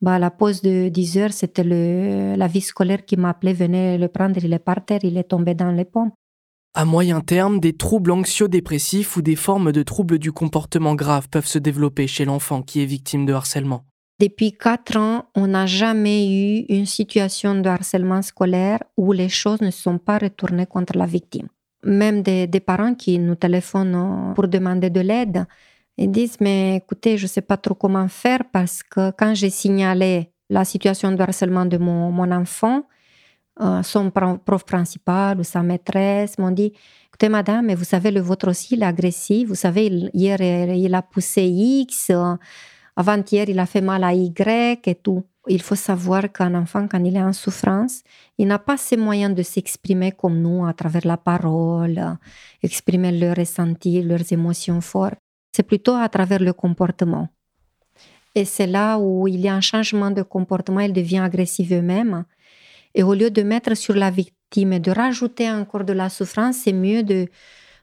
bah, 0.00 0.14
à 0.16 0.18
la 0.18 0.30
pause 0.30 0.60
de 0.62 0.88
10 0.88 1.18
heures, 1.18 1.32
c'était 1.32 1.64
la 1.64 2.46
vie 2.46 2.60
scolaire 2.60 3.04
qui 3.04 3.16
m'appelait, 3.16 3.52
venait 3.52 3.98
le 3.98 4.08
prendre, 4.08 4.38
il 4.44 4.52
est 4.52 4.58
par 4.58 4.84
terre, 4.84 5.00
il 5.02 5.16
est 5.16 5.24
tombé 5.24 5.54
dans 5.54 5.72
les 5.72 5.84
pommes. 5.84 6.12
À 6.78 6.84
moyen 6.84 7.22
terme, 7.22 7.58
des 7.58 7.72
troubles 7.72 8.10
anxio-dépressifs 8.10 9.16
ou 9.16 9.22
des 9.22 9.34
formes 9.34 9.72
de 9.72 9.82
troubles 9.82 10.18
du 10.18 10.30
comportement 10.30 10.94
grave 10.94 11.26
peuvent 11.30 11.46
se 11.46 11.58
développer 11.58 12.06
chez 12.06 12.26
l'enfant 12.26 12.60
qui 12.60 12.82
est 12.82 12.84
victime 12.84 13.24
de 13.24 13.32
harcèlement. 13.32 13.86
Depuis 14.20 14.52
quatre 14.52 14.98
ans, 14.98 15.24
on 15.34 15.46
n'a 15.46 15.64
jamais 15.64 16.28
eu 16.28 16.66
une 16.68 16.84
situation 16.84 17.58
de 17.58 17.66
harcèlement 17.66 18.20
scolaire 18.20 18.80
où 18.98 19.12
les 19.12 19.30
choses 19.30 19.62
ne 19.62 19.70
sont 19.70 19.96
pas 19.96 20.18
retournées 20.18 20.66
contre 20.66 20.98
la 20.98 21.06
victime. 21.06 21.48
Même 21.82 22.22
des, 22.22 22.46
parents 22.60 22.94
qui 22.94 23.18
nous 23.18 23.36
téléphonent 23.36 24.34
pour 24.34 24.46
demander 24.46 24.90
de 24.90 25.00
l'aide, 25.00 25.46
ils 25.96 26.10
disent 26.10 26.36
mais 26.40 26.76
écoutez, 26.76 27.16
je 27.16 27.24
ne 27.24 27.28
sais 27.28 27.40
pas 27.40 27.56
trop 27.56 27.74
comment 27.74 28.08
faire 28.08 28.42
parce 28.52 28.82
que 28.82 29.12
quand 29.12 29.34
j'ai 29.34 29.48
signalé 29.48 30.30
la 30.50 30.66
situation 30.66 31.10
de 31.10 31.22
harcèlement 31.22 31.64
de 31.64 31.78
mon 31.78 32.30
enfant, 32.32 32.82
son 33.82 34.10
prof 34.10 34.64
principal 34.64 35.40
ou 35.40 35.44
sa 35.44 35.62
maîtresse 35.62 36.38
m'ont 36.38 36.50
dit 36.50 36.72
Écoutez, 37.16 37.30
madame, 37.30 37.72
vous 37.72 37.84
savez, 37.84 38.10
le 38.10 38.20
vôtre 38.20 38.50
aussi, 38.50 38.74
il 38.74 38.82
est 38.82 38.86
agressif. 38.86 39.48
Vous 39.48 39.54
savez, 39.54 39.86
hier, 40.12 40.38
il 40.40 40.94
a 40.94 41.00
poussé 41.00 41.44
X. 41.44 42.10
Euh, 42.10 42.34
avant-hier, 42.94 43.48
il 43.48 43.58
a 43.58 43.64
fait 43.64 43.80
mal 43.80 44.04
à 44.04 44.12
Y 44.12 44.86
et 44.86 44.94
tout. 44.96 45.24
Il 45.48 45.62
faut 45.62 45.76
savoir 45.76 46.30
qu'un 46.30 46.54
enfant, 46.54 46.86
quand 46.86 47.02
il 47.02 47.16
est 47.16 47.22
en 47.22 47.32
souffrance, 47.32 48.02
il 48.36 48.46
n'a 48.48 48.58
pas 48.58 48.76
ces 48.76 48.98
moyens 48.98 49.34
de 49.34 49.42
s'exprimer 49.42 50.12
comme 50.12 50.42
nous 50.42 50.66
à 50.66 50.74
travers 50.74 51.06
la 51.06 51.16
parole, 51.16 52.18
exprimer 52.62 53.12
leurs 53.12 53.36
ressentis, 53.36 54.02
leurs 54.02 54.30
émotions 54.30 54.82
fortes. 54.82 55.18
C'est 55.54 55.62
plutôt 55.62 55.94
à 55.94 56.08
travers 56.10 56.40
le 56.40 56.52
comportement. 56.52 57.28
Et 58.34 58.44
c'est 58.44 58.66
là 58.66 58.98
où 58.98 59.26
il 59.26 59.40
y 59.40 59.48
a 59.48 59.54
un 59.54 59.62
changement 59.62 60.10
de 60.10 60.20
comportement, 60.20 60.80
il 60.80 60.92
devient 60.92 61.20
agressif 61.20 61.72
eux-mêmes. 61.72 62.26
Et 62.96 63.02
au 63.02 63.12
lieu 63.12 63.30
de 63.30 63.42
mettre 63.42 63.76
sur 63.76 63.94
la 63.94 64.10
victime 64.10 64.72
et 64.72 64.80
de 64.80 64.90
rajouter 64.90 65.50
encore 65.50 65.84
de 65.84 65.92
la 65.92 66.08
souffrance, 66.08 66.56
c'est 66.64 66.72
mieux 66.72 67.02
de, 67.02 67.28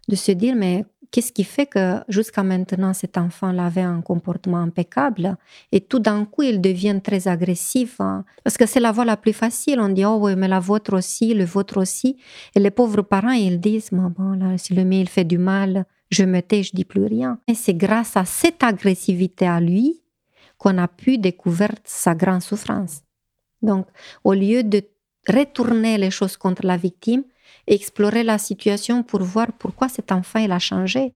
de 0.09 0.15
se 0.15 0.31
dire, 0.31 0.55
mais 0.55 0.85
qu'est-ce 1.11 1.31
qui 1.31 1.43
fait 1.43 1.67
que 1.67 1.99
jusqu'à 2.09 2.41
maintenant, 2.41 2.93
cet 2.93 3.19
enfant 3.19 3.55
avait 3.59 3.81
un 3.81 4.01
comportement 4.01 4.57
impeccable? 4.57 5.37
Et 5.71 5.81
tout 5.81 5.99
d'un 5.99 6.25
coup, 6.25 6.41
il 6.41 6.59
devient 6.59 6.99
très 7.01 7.27
agressif 7.27 8.01
hein? 8.01 8.25
Parce 8.43 8.57
que 8.57 8.65
c'est 8.65 8.79
la 8.79 8.91
voie 8.91 9.05
la 9.05 9.15
plus 9.15 9.33
facile. 9.33 9.79
On 9.79 9.89
dit, 9.89 10.03
oh 10.03 10.17
oui, 10.19 10.35
mais 10.35 10.47
la 10.47 10.59
vôtre 10.59 10.97
aussi, 10.97 11.35
le 11.35 11.45
vôtre 11.45 11.79
aussi. 11.79 12.17
Et 12.55 12.59
les 12.59 12.71
pauvres 12.71 13.03
parents, 13.03 13.31
ils 13.31 13.59
disent, 13.59 13.89
bon, 13.91 14.33
là, 14.33 14.57
si 14.57 14.73
le 14.73 14.83
mien, 14.83 15.01
il 15.01 15.09
fait 15.09 15.25
du 15.25 15.37
mal, 15.37 15.85
je 16.09 16.23
me 16.23 16.41
tais, 16.41 16.63
je 16.63 16.71
dis 16.73 16.85
plus 16.85 17.05
rien. 17.05 17.37
Et 17.47 17.53
c'est 17.53 17.75
grâce 17.75 18.17
à 18.17 18.25
cette 18.25 18.63
agressivité 18.63 19.45
à 19.45 19.59
lui 19.59 20.01
qu'on 20.57 20.79
a 20.79 20.87
pu 20.87 21.19
découvrir 21.19 21.69
sa 21.83 22.15
grande 22.15 22.41
souffrance. 22.41 23.03
Donc, 23.61 23.87
au 24.23 24.33
lieu 24.33 24.63
de 24.63 24.81
retourner 25.27 25.97
les 25.97 26.11
choses 26.11 26.37
contre 26.37 26.65
la 26.65 26.77
victime, 26.77 27.23
explorer 27.67 28.23
la 28.23 28.37
situation 28.37 29.03
pour 29.03 29.21
voir 29.21 29.47
pourquoi 29.57 29.89
cet 29.89 30.11
enfant 30.11 30.39
il 30.39 30.51
a 30.51 30.59
changé. 30.59 31.13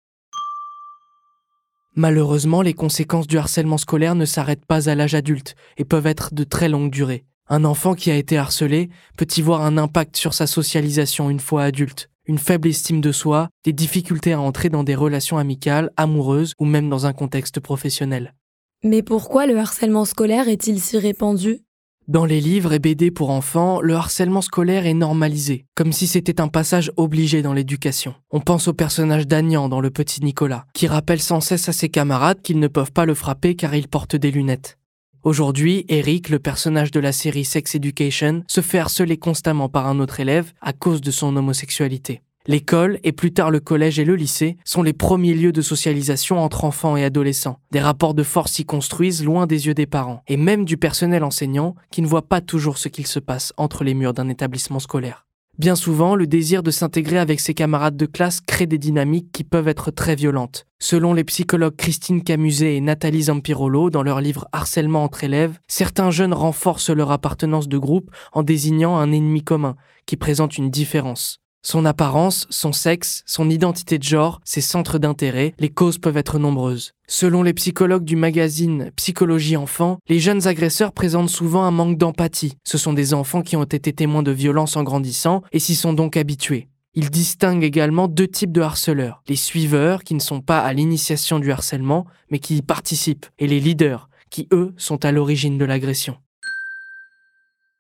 Malheureusement, 1.95 2.61
les 2.61 2.73
conséquences 2.73 3.25
du 3.25 3.39
harcèlement 3.39 3.79
scolaire 3.79 4.13
ne 4.13 4.25
s'arrêtent 4.25 4.65
pas 4.65 4.87
à 4.87 4.93
l'âge 4.93 5.15
adulte 5.15 5.55
et 5.77 5.83
peuvent 5.83 6.05
être 6.05 6.33
de 6.33 6.43
très 6.43 6.69
longue 6.69 6.91
durée. 6.91 7.25
Un 7.49 7.65
enfant 7.65 7.95
qui 7.95 8.11
a 8.11 8.15
été 8.15 8.37
harcelé 8.37 8.89
peut 9.17 9.27
y 9.35 9.41
voir 9.41 9.61
un 9.61 9.77
impact 9.77 10.15
sur 10.15 10.33
sa 10.33 10.47
socialisation 10.47 11.29
une 11.29 11.39
fois 11.39 11.63
adulte, 11.63 12.09
une 12.25 12.37
faible 12.37 12.67
estime 12.67 13.01
de 13.01 13.11
soi, 13.11 13.49
des 13.63 13.73
difficultés 13.73 14.33
à 14.33 14.39
entrer 14.39 14.69
dans 14.69 14.83
des 14.83 14.95
relations 14.95 15.37
amicales, 15.37 15.91
amoureuses 15.97 16.53
ou 16.59 16.65
même 16.65 16.89
dans 16.89 17.05
un 17.07 17.13
contexte 17.13 17.59
professionnel. 17.59 18.35
Mais 18.83 19.01
pourquoi 19.01 19.47
le 19.47 19.57
harcèlement 19.57 20.05
scolaire 20.05 20.49
est-il 20.49 20.79
si 20.79 20.99
répandu? 20.99 21.61
Dans 22.07 22.23
les 22.23 22.39
livres 22.39 22.71
et 22.71 22.79
BD 22.79 23.11
pour 23.11 23.31
enfants, 23.31 23.81
le 23.81 23.93
harcèlement 23.93 24.41
scolaire 24.41 24.85
est 24.85 24.93
normalisé, 24.93 25.65
comme 25.75 25.91
si 25.91 26.07
c'était 26.07 26.39
un 26.39 26.47
passage 26.47 26.91
obligé 26.95 27.41
dans 27.41 27.51
l'éducation. 27.51 28.15
On 28.31 28.39
pense 28.39 28.69
au 28.69 28.73
personnage 28.73 29.27
d'Agnan 29.27 29.67
dans 29.67 29.81
Le 29.81 29.89
Petit 29.89 30.23
Nicolas, 30.23 30.65
qui 30.73 30.87
rappelle 30.87 31.21
sans 31.21 31.41
cesse 31.41 31.67
à 31.67 31.73
ses 31.73 31.89
camarades 31.89 32.41
qu'ils 32.41 32.59
ne 32.59 32.67
peuvent 32.67 32.93
pas 32.93 33.05
le 33.05 33.13
frapper 33.13 33.55
car 33.55 33.75
il 33.75 33.89
porte 33.89 34.15
des 34.15 34.31
lunettes. 34.31 34.77
Aujourd'hui, 35.23 35.83
Eric, 35.89 36.29
le 36.29 36.39
personnage 36.39 36.91
de 36.91 37.01
la 37.01 37.11
série 37.11 37.43
Sex 37.43 37.75
Education, 37.75 38.43
se 38.47 38.61
fait 38.61 38.79
harceler 38.79 39.17
constamment 39.17 39.67
par 39.67 39.87
un 39.87 39.99
autre 39.99 40.21
élève 40.21 40.53
à 40.61 40.71
cause 40.71 41.01
de 41.01 41.11
son 41.11 41.35
homosexualité. 41.35 42.21
L'école, 42.49 42.97
et 43.03 43.11
plus 43.11 43.33
tard 43.33 43.51
le 43.51 43.59
collège 43.59 43.99
et 43.99 44.05
le 44.05 44.15
lycée, 44.15 44.55
sont 44.63 44.81
les 44.81 44.93
premiers 44.93 45.33
lieux 45.33 45.51
de 45.51 45.61
socialisation 45.61 46.39
entre 46.39 46.63
enfants 46.63 46.95
et 46.95 47.03
adolescents. 47.03 47.59
Des 47.71 47.81
rapports 47.81 48.13
de 48.13 48.23
force 48.23 48.53
s'y 48.53 48.63
construisent 48.65 49.25
loin 49.25 49.47
des 49.47 49.67
yeux 49.67 49.73
des 49.73 49.85
parents, 49.85 50.23
et 50.29 50.37
même 50.37 50.63
du 50.63 50.77
personnel 50.77 51.25
enseignant 51.25 51.75
qui 51.91 52.01
ne 52.01 52.07
voit 52.07 52.29
pas 52.29 52.39
toujours 52.39 52.77
ce 52.77 52.87
qu'il 52.87 53.05
se 53.05 53.19
passe 53.19 53.51
entre 53.57 53.83
les 53.83 53.93
murs 53.93 54.13
d'un 54.13 54.29
établissement 54.29 54.79
scolaire. 54.79 55.25
Bien 55.59 55.75
souvent, 55.75 56.15
le 56.15 56.25
désir 56.25 56.63
de 56.63 56.71
s'intégrer 56.71 57.17
avec 57.17 57.41
ses 57.41 57.53
camarades 57.53 57.97
de 57.97 58.05
classe 58.05 58.39
crée 58.39 58.67
des 58.67 58.77
dynamiques 58.77 59.31
qui 59.33 59.43
peuvent 59.43 59.67
être 59.67 59.91
très 59.91 60.15
violentes. 60.15 60.67
Selon 60.79 61.13
les 61.13 61.25
psychologues 61.25 61.75
Christine 61.75 62.23
Camuset 62.23 62.77
et 62.77 62.81
Nathalie 62.81 63.23
Zampirolo 63.23 63.89
dans 63.89 64.03
leur 64.03 64.21
livre 64.21 64.47
Harcèlement 64.53 65.03
entre 65.03 65.25
élèves, 65.25 65.59
certains 65.67 66.11
jeunes 66.11 66.33
renforcent 66.33 66.91
leur 66.91 67.11
appartenance 67.11 67.67
de 67.67 67.77
groupe 67.77 68.09
en 68.31 68.43
désignant 68.43 68.95
un 68.95 69.11
ennemi 69.11 69.43
commun 69.43 69.75
qui 70.05 70.15
présente 70.15 70.57
une 70.57 70.69
différence. 70.69 71.41
Son 71.69 71.83
apparence, 71.83 72.47
son 72.50 72.71
sexe, 72.71 73.24
son 73.25 73.50
identité 73.50 73.97
de 73.97 74.03
genre, 74.03 74.39
ses 74.45 74.62
centres 74.62 75.00
d'intérêt, 75.00 75.53
les 75.59 75.67
causes 75.67 75.97
peuvent 75.97 76.15
être 76.15 76.39
nombreuses. 76.39 76.93
Selon 77.09 77.43
les 77.43 77.53
psychologues 77.53 78.05
du 78.05 78.15
magazine 78.15 78.89
Psychologie 78.95 79.57
Enfant, 79.57 79.97
les 80.07 80.21
jeunes 80.21 80.47
agresseurs 80.47 80.93
présentent 80.93 81.29
souvent 81.29 81.63
un 81.63 81.71
manque 81.71 81.97
d'empathie. 81.97 82.53
Ce 82.63 82.77
sont 82.77 82.93
des 82.93 83.13
enfants 83.13 83.41
qui 83.41 83.57
ont 83.57 83.65
été 83.65 83.91
témoins 83.91 84.24
de 84.24 84.31
violences 84.31 84.77
en 84.77 84.83
grandissant 84.83 85.41
et 85.51 85.59
s'y 85.59 85.75
sont 85.75 85.91
donc 85.91 86.15
habitués. 86.15 86.69
Ils 86.93 87.09
distinguent 87.09 87.65
également 87.65 88.07
deux 88.07 88.29
types 88.29 88.53
de 88.53 88.62
harceleurs. 88.62 89.21
Les 89.27 89.36
suiveurs, 89.36 90.05
qui 90.05 90.15
ne 90.15 90.21
sont 90.21 90.39
pas 90.39 90.62
à 90.62 90.71
l'initiation 90.71 91.38
du 91.38 91.51
harcèlement, 91.51 92.05
mais 92.31 92.39
qui 92.39 92.55
y 92.55 92.62
participent, 92.62 93.25
et 93.39 93.47
les 93.47 93.59
leaders, 93.59 94.07
qui 94.29 94.47
eux 94.53 94.74
sont 94.77 95.03
à 95.03 95.12
l'origine 95.12 95.57
de 95.57 95.65
l'agression. 95.65 96.15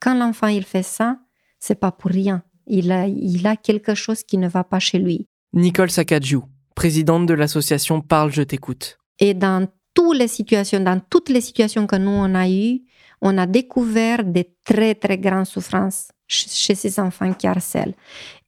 Quand 0.01 0.13
l'enfant 0.13 0.47
il 0.47 0.65
fait 0.65 0.83
ça, 0.83 1.19
c'est 1.57 1.79
pas 1.79 1.93
pour 1.93 2.11
rien. 2.11 2.43
Il 2.67 2.91
a, 2.91 3.07
il 3.07 3.45
a 3.47 3.55
quelque 3.55 3.95
chose 3.95 4.23
qui 4.23 4.37
ne 4.37 4.47
va 4.47 4.63
pas 4.63 4.79
chez 4.79 4.99
lui. 4.99 5.27
Nicole 5.53 5.89
Sakadjou, 5.89 6.43
présidente 6.75 7.25
de 7.25 7.33
l'association 7.33 8.01
Parle, 8.01 8.31
je 8.31 8.43
t'écoute. 8.43 8.97
Et 9.19 9.33
dans 9.33 9.67
toutes 9.93 10.17
les 10.17 10.27
situations, 10.27 10.79
dans 10.79 10.99
toutes 10.99 11.29
les 11.29 11.41
situations 11.41 11.87
que 11.87 11.95
nous 11.95 12.11
on 12.11 12.35
a 12.35 12.47
eues, 12.49 12.81
on 13.21 13.37
a 13.37 13.47
découvert 13.47 14.23
des 14.23 14.53
très 14.63 14.93
très 14.95 15.17
grandes 15.17 15.45
souffrances 15.45 16.09
chez 16.27 16.75
ces 16.75 16.99
enfants 16.99 17.33
qui 17.33 17.47
harcèlent. 17.47 17.95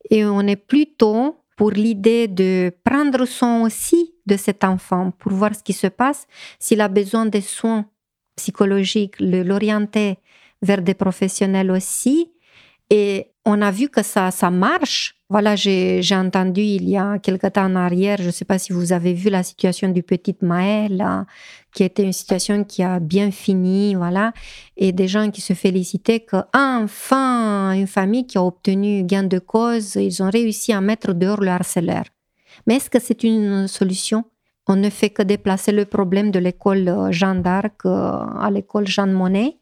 Et 0.09 0.25
on 0.25 0.41
est 0.41 0.55
plutôt 0.55 1.37
pour 1.55 1.71
l'idée 1.71 2.27
de 2.27 2.71
prendre 2.83 3.25
soin 3.25 3.63
aussi 3.63 4.13
de 4.25 4.37
cet 4.37 4.63
enfant 4.63 5.11
pour 5.11 5.33
voir 5.33 5.55
ce 5.55 5.63
qui 5.63 5.73
se 5.73 5.87
passe, 5.87 6.27
s'il 6.59 6.81
a 6.81 6.87
besoin 6.87 7.25
de 7.25 7.39
soins 7.39 7.85
psychologiques, 8.35 9.15
l'orienter 9.19 10.19
vers 10.61 10.81
des 10.81 10.93
professionnels 10.93 11.71
aussi. 11.71 12.31
Et 12.89 13.28
on 13.45 13.61
a 13.61 13.71
vu 13.71 13.89
que 13.89 14.03
ça, 14.03 14.31
ça 14.31 14.49
marche. 14.49 15.15
Voilà, 15.31 15.55
j'ai 15.55 16.01
entendu 16.15 16.61
il 16.61 16.89
y 16.89 16.97
a 16.97 17.19
quelque 17.19 17.45
temps 17.47 17.65
en 17.65 17.75
arrière, 17.75 18.17
je 18.17 18.25
ne 18.25 18.31
sais 18.31 18.45
pas 18.45 18.57
si 18.57 18.73
vous 18.73 18.93
avez 18.93 19.13
vu 19.13 19.29
la 19.29 19.43
situation 19.43 19.89
du 19.89 20.01
petit 20.01 20.35
Maël, 20.41 21.05
qui 21.71 21.83
était 21.83 22.01
une 22.01 22.13
situation 22.13 22.63
qui 22.63 22.81
a 22.81 22.99
bien 22.99 23.29
fini, 23.29 23.93
voilà, 23.93 24.33
et 24.75 24.91
des 24.91 25.07
gens 25.07 25.29
qui 25.29 25.41
se 25.41 25.53
félicitaient 25.53 26.21
qu'enfin, 26.21 27.73
une 27.73 27.85
famille 27.85 28.25
qui 28.25 28.39
a 28.39 28.43
obtenu 28.43 29.03
gain 29.03 29.21
de 29.21 29.37
cause, 29.37 29.95
ils 29.95 30.23
ont 30.23 30.31
réussi 30.31 30.73
à 30.73 30.81
mettre 30.81 31.13
dehors 31.13 31.41
le 31.41 31.49
harceleur. 31.49 32.05
Mais 32.65 32.77
est-ce 32.77 32.89
que 32.89 32.99
c'est 32.99 33.23
une 33.23 33.67
solution? 33.67 34.25
On 34.65 34.75
ne 34.75 34.89
fait 34.89 35.11
que 35.11 35.21
déplacer 35.21 35.71
le 35.71 35.85
problème 35.85 36.31
de 36.31 36.39
l'école 36.39 37.11
Jeanne 37.11 37.43
d'Arc 37.43 37.85
euh, 37.85 37.89
à 38.39 38.49
l'école 38.51 38.87
Jeanne 38.87 39.11
Monnet 39.11 39.58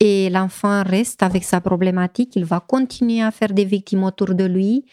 et 0.00 0.30
l'enfant 0.30 0.82
reste 0.82 1.22
avec 1.22 1.44
sa 1.44 1.60
problématique, 1.60 2.34
il 2.34 2.46
va 2.46 2.60
continuer 2.60 3.22
à 3.22 3.30
faire 3.30 3.52
des 3.52 3.66
victimes 3.66 4.04
autour 4.04 4.34
de 4.34 4.44
lui 4.44 4.86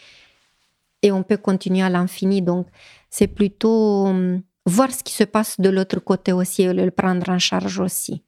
et 1.02 1.12
on 1.12 1.24
peut 1.24 1.38
continuer 1.38 1.82
à 1.82 1.90
l'infini. 1.90 2.42
Donc, 2.42 2.68
c'est 3.10 3.28
plutôt 3.28 4.08
hum, 4.08 4.42
voir 4.66 4.92
ce 4.92 5.04
qui 5.04 5.14
se 5.14 5.24
passe 5.24 5.60
de 5.60 5.70
l'autre 5.70 6.00
côté 6.02 6.34
aussi 6.34 6.64
et 6.64 6.74
le 6.74 6.92
prendre 6.92 7.30
en 7.30 7.40
charge 7.40 7.80
aussi. 7.80 8.24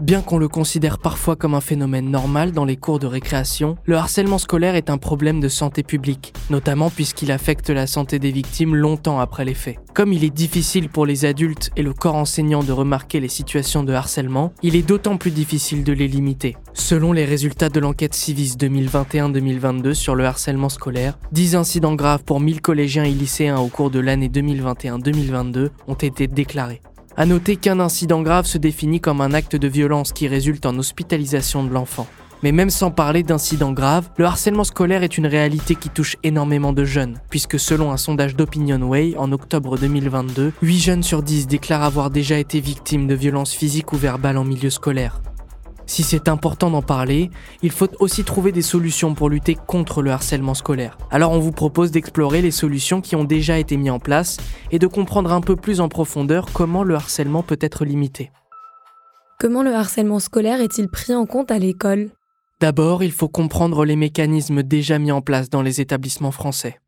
Bien 0.00 0.20
qu'on 0.20 0.36
le 0.36 0.46
considère 0.46 0.98
parfois 0.98 1.36
comme 1.36 1.54
un 1.54 1.62
phénomène 1.62 2.10
normal 2.10 2.52
dans 2.52 2.66
les 2.66 2.76
cours 2.76 2.98
de 2.98 3.06
récréation, 3.06 3.76
le 3.86 3.96
harcèlement 3.96 4.36
scolaire 4.36 4.74
est 4.74 4.90
un 4.90 4.98
problème 4.98 5.40
de 5.40 5.48
santé 5.48 5.82
publique, 5.82 6.34
notamment 6.50 6.90
puisqu'il 6.90 7.32
affecte 7.32 7.70
la 7.70 7.86
santé 7.86 8.18
des 8.18 8.30
victimes 8.30 8.74
longtemps 8.74 9.20
après 9.20 9.46
les 9.46 9.54
faits. 9.54 9.78
Comme 9.94 10.12
il 10.12 10.22
est 10.22 10.28
difficile 10.28 10.90
pour 10.90 11.06
les 11.06 11.24
adultes 11.24 11.70
et 11.76 11.82
le 11.82 11.94
corps 11.94 12.16
enseignant 12.16 12.62
de 12.62 12.72
remarquer 12.72 13.20
les 13.20 13.30
situations 13.30 13.84
de 13.84 13.94
harcèlement, 13.94 14.52
il 14.62 14.76
est 14.76 14.86
d'autant 14.86 15.16
plus 15.16 15.30
difficile 15.30 15.82
de 15.82 15.94
les 15.94 16.08
limiter. 16.08 16.58
Selon 16.74 17.14
les 17.14 17.24
résultats 17.24 17.70
de 17.70 17.80
l'enquête 17.80 18.12
Civis 18.12 18.56
2021-2022 18.58 19.94
sur 19.94 20.14
le 20.14 20.26
harcèlement 20.26 20.68
scolaire, 20.68 21.18
10 21.32 21.56
incidents 21.56 21.94
graves 21.94 22.22
pour 22.22 22.40
1000 22.40 22.60
collégiens 22.60 23.04
et 23.04 23.12
lycéens 23.12 23.58
au 23.58 23.68
cours 23.68 23.90
de 23.90 24.00
l'année 24.00 24.28
2021-2022 24.28 25.70
ont 25.88 25.94
été 25.94 26.26
déclarés. 26.26 26.82
À 27.18 27.24
noter 27.24 27.56
qu'un 27.56 27.80
incident 27.80 28.20
grave 28.20 28.44
se 28.44 28.58
définit 28.58 29.00
comme 29.00 29.22
un 29.22 29.32
acte 29.32 29.56
de 29.56 29.68
violence 29.68 30.12
qui 30.12 30.28
résulte 30.28 30.66
en 30.66 30.78
hospitalisation 30.78 31.64
de 31.64 31.72
l'enfant. 31.72 32.06
Mais 32.42 32.52
même 32.52 32.68
sans 32.68 32.90
parler 32.90 33.22
d'incidents 33.22 33.72
graves, 33.72 34.10
le 34.18 34.26
harcèlement 34.26 34.64
scolaire 34.64 35.02
est 35.02 35.16
une 35.16 35.26
réalité 35.26 35.76
qui 35.76 35.88
touche 35.88 36.18
énormément 36.22 36.74
de 36.74 36.84
jeunes, 36.84 37.18
puisque 37.30 37.58
selon 37.58 37.90
un 37.90 37.96
sondage 37.96 38.36
d'OpinionWay 38.36 39.14
en 39.16 39.32
octobre 39.32 39.78
2022, 39.78 40.52
8 40.60 40.78
jeunes 40.78 41.02
sur 41.02 41.22
10 41.22 41.46
déclarent 41.46 41.84
avoir 41.84 42.10
déjà 42.10 42.38
été 42.38 42.60
victimes 42.60 43.06
de 43.06 43.14
violences 43.14 43.54
physiques 43.54 43.94
ou 43.94 43.96
verbales 43.96 44.36
en 44.36 44.44
milieu 44.44 44.68
scolaire. 44.68 45.22
Si 45.86 46.02
c'est 46.02 46.28
important 46.28 46.70
d'en 46.70 46.82
parler, 46.82 47.30
il 47.62 47.70
faut 47.70 47.88
aussi 48.00 48.24
trouver 48.24 48.50
des 48.50 48.62
solutions 48.62 49.14
pour 49.14 49.30
lutter 49.30 49.54
contre 49.54 50.02
le 50.02 50.10
harcèlement 50.10 50.54
scolaire. 50.54 50.98
Alors 51.10 51.30
on 51.30 51.38
vous 51.38 51.52
propose 51.52 51.92
d'explorer 51.92 52.42
les 52.42 52.50
solutions 52.50 53.00
qui 53.00 53.14
ont 53.14 53.24
déjà 53.24 53.58
été 53.58 53.76
mises 53.76 53.92
en 53.92 54.00
place 54.00 54.36
et 54.72 54.80
de 54.80 54.86
comprendre 54.86 55.32
un 55.32 55.40
peu 55.40 55.54
plus 55.54 55.80
en 55.80 55.88
profondeur 55.88 56.46
comment 56.52 56.82
le 56.82 56.96
harcèlement 56.96 57.42
peut 57.42 57.58
être 57.60 57.84
limité. 57.84 58.32
Comment 59.38 59.62
le 59.62 59.74
harcèlement 59.74 60.18
scolaire 60.18 60.60
est-il 60.60 60.88
pris 60.88 61.14
en 61.14 61.26
compte 61.26 61.50
à 61.50 61.58
l'école? 61.58 62.10
D'abord, 62.60 63.04
il 63.04 63.12
faut 63.12 63.28
comprendre 63.28 63.84
les 63.84 63.96
mécanismes 63.96 64.62
déjà 64.62 64.98
mis 64.98 65.12
en 65.12 65.20
place 65.20 65.50
dans 65.50 65.62
les 65.62 65.80
établissements 65.80 66.30
français. 66.30 66.80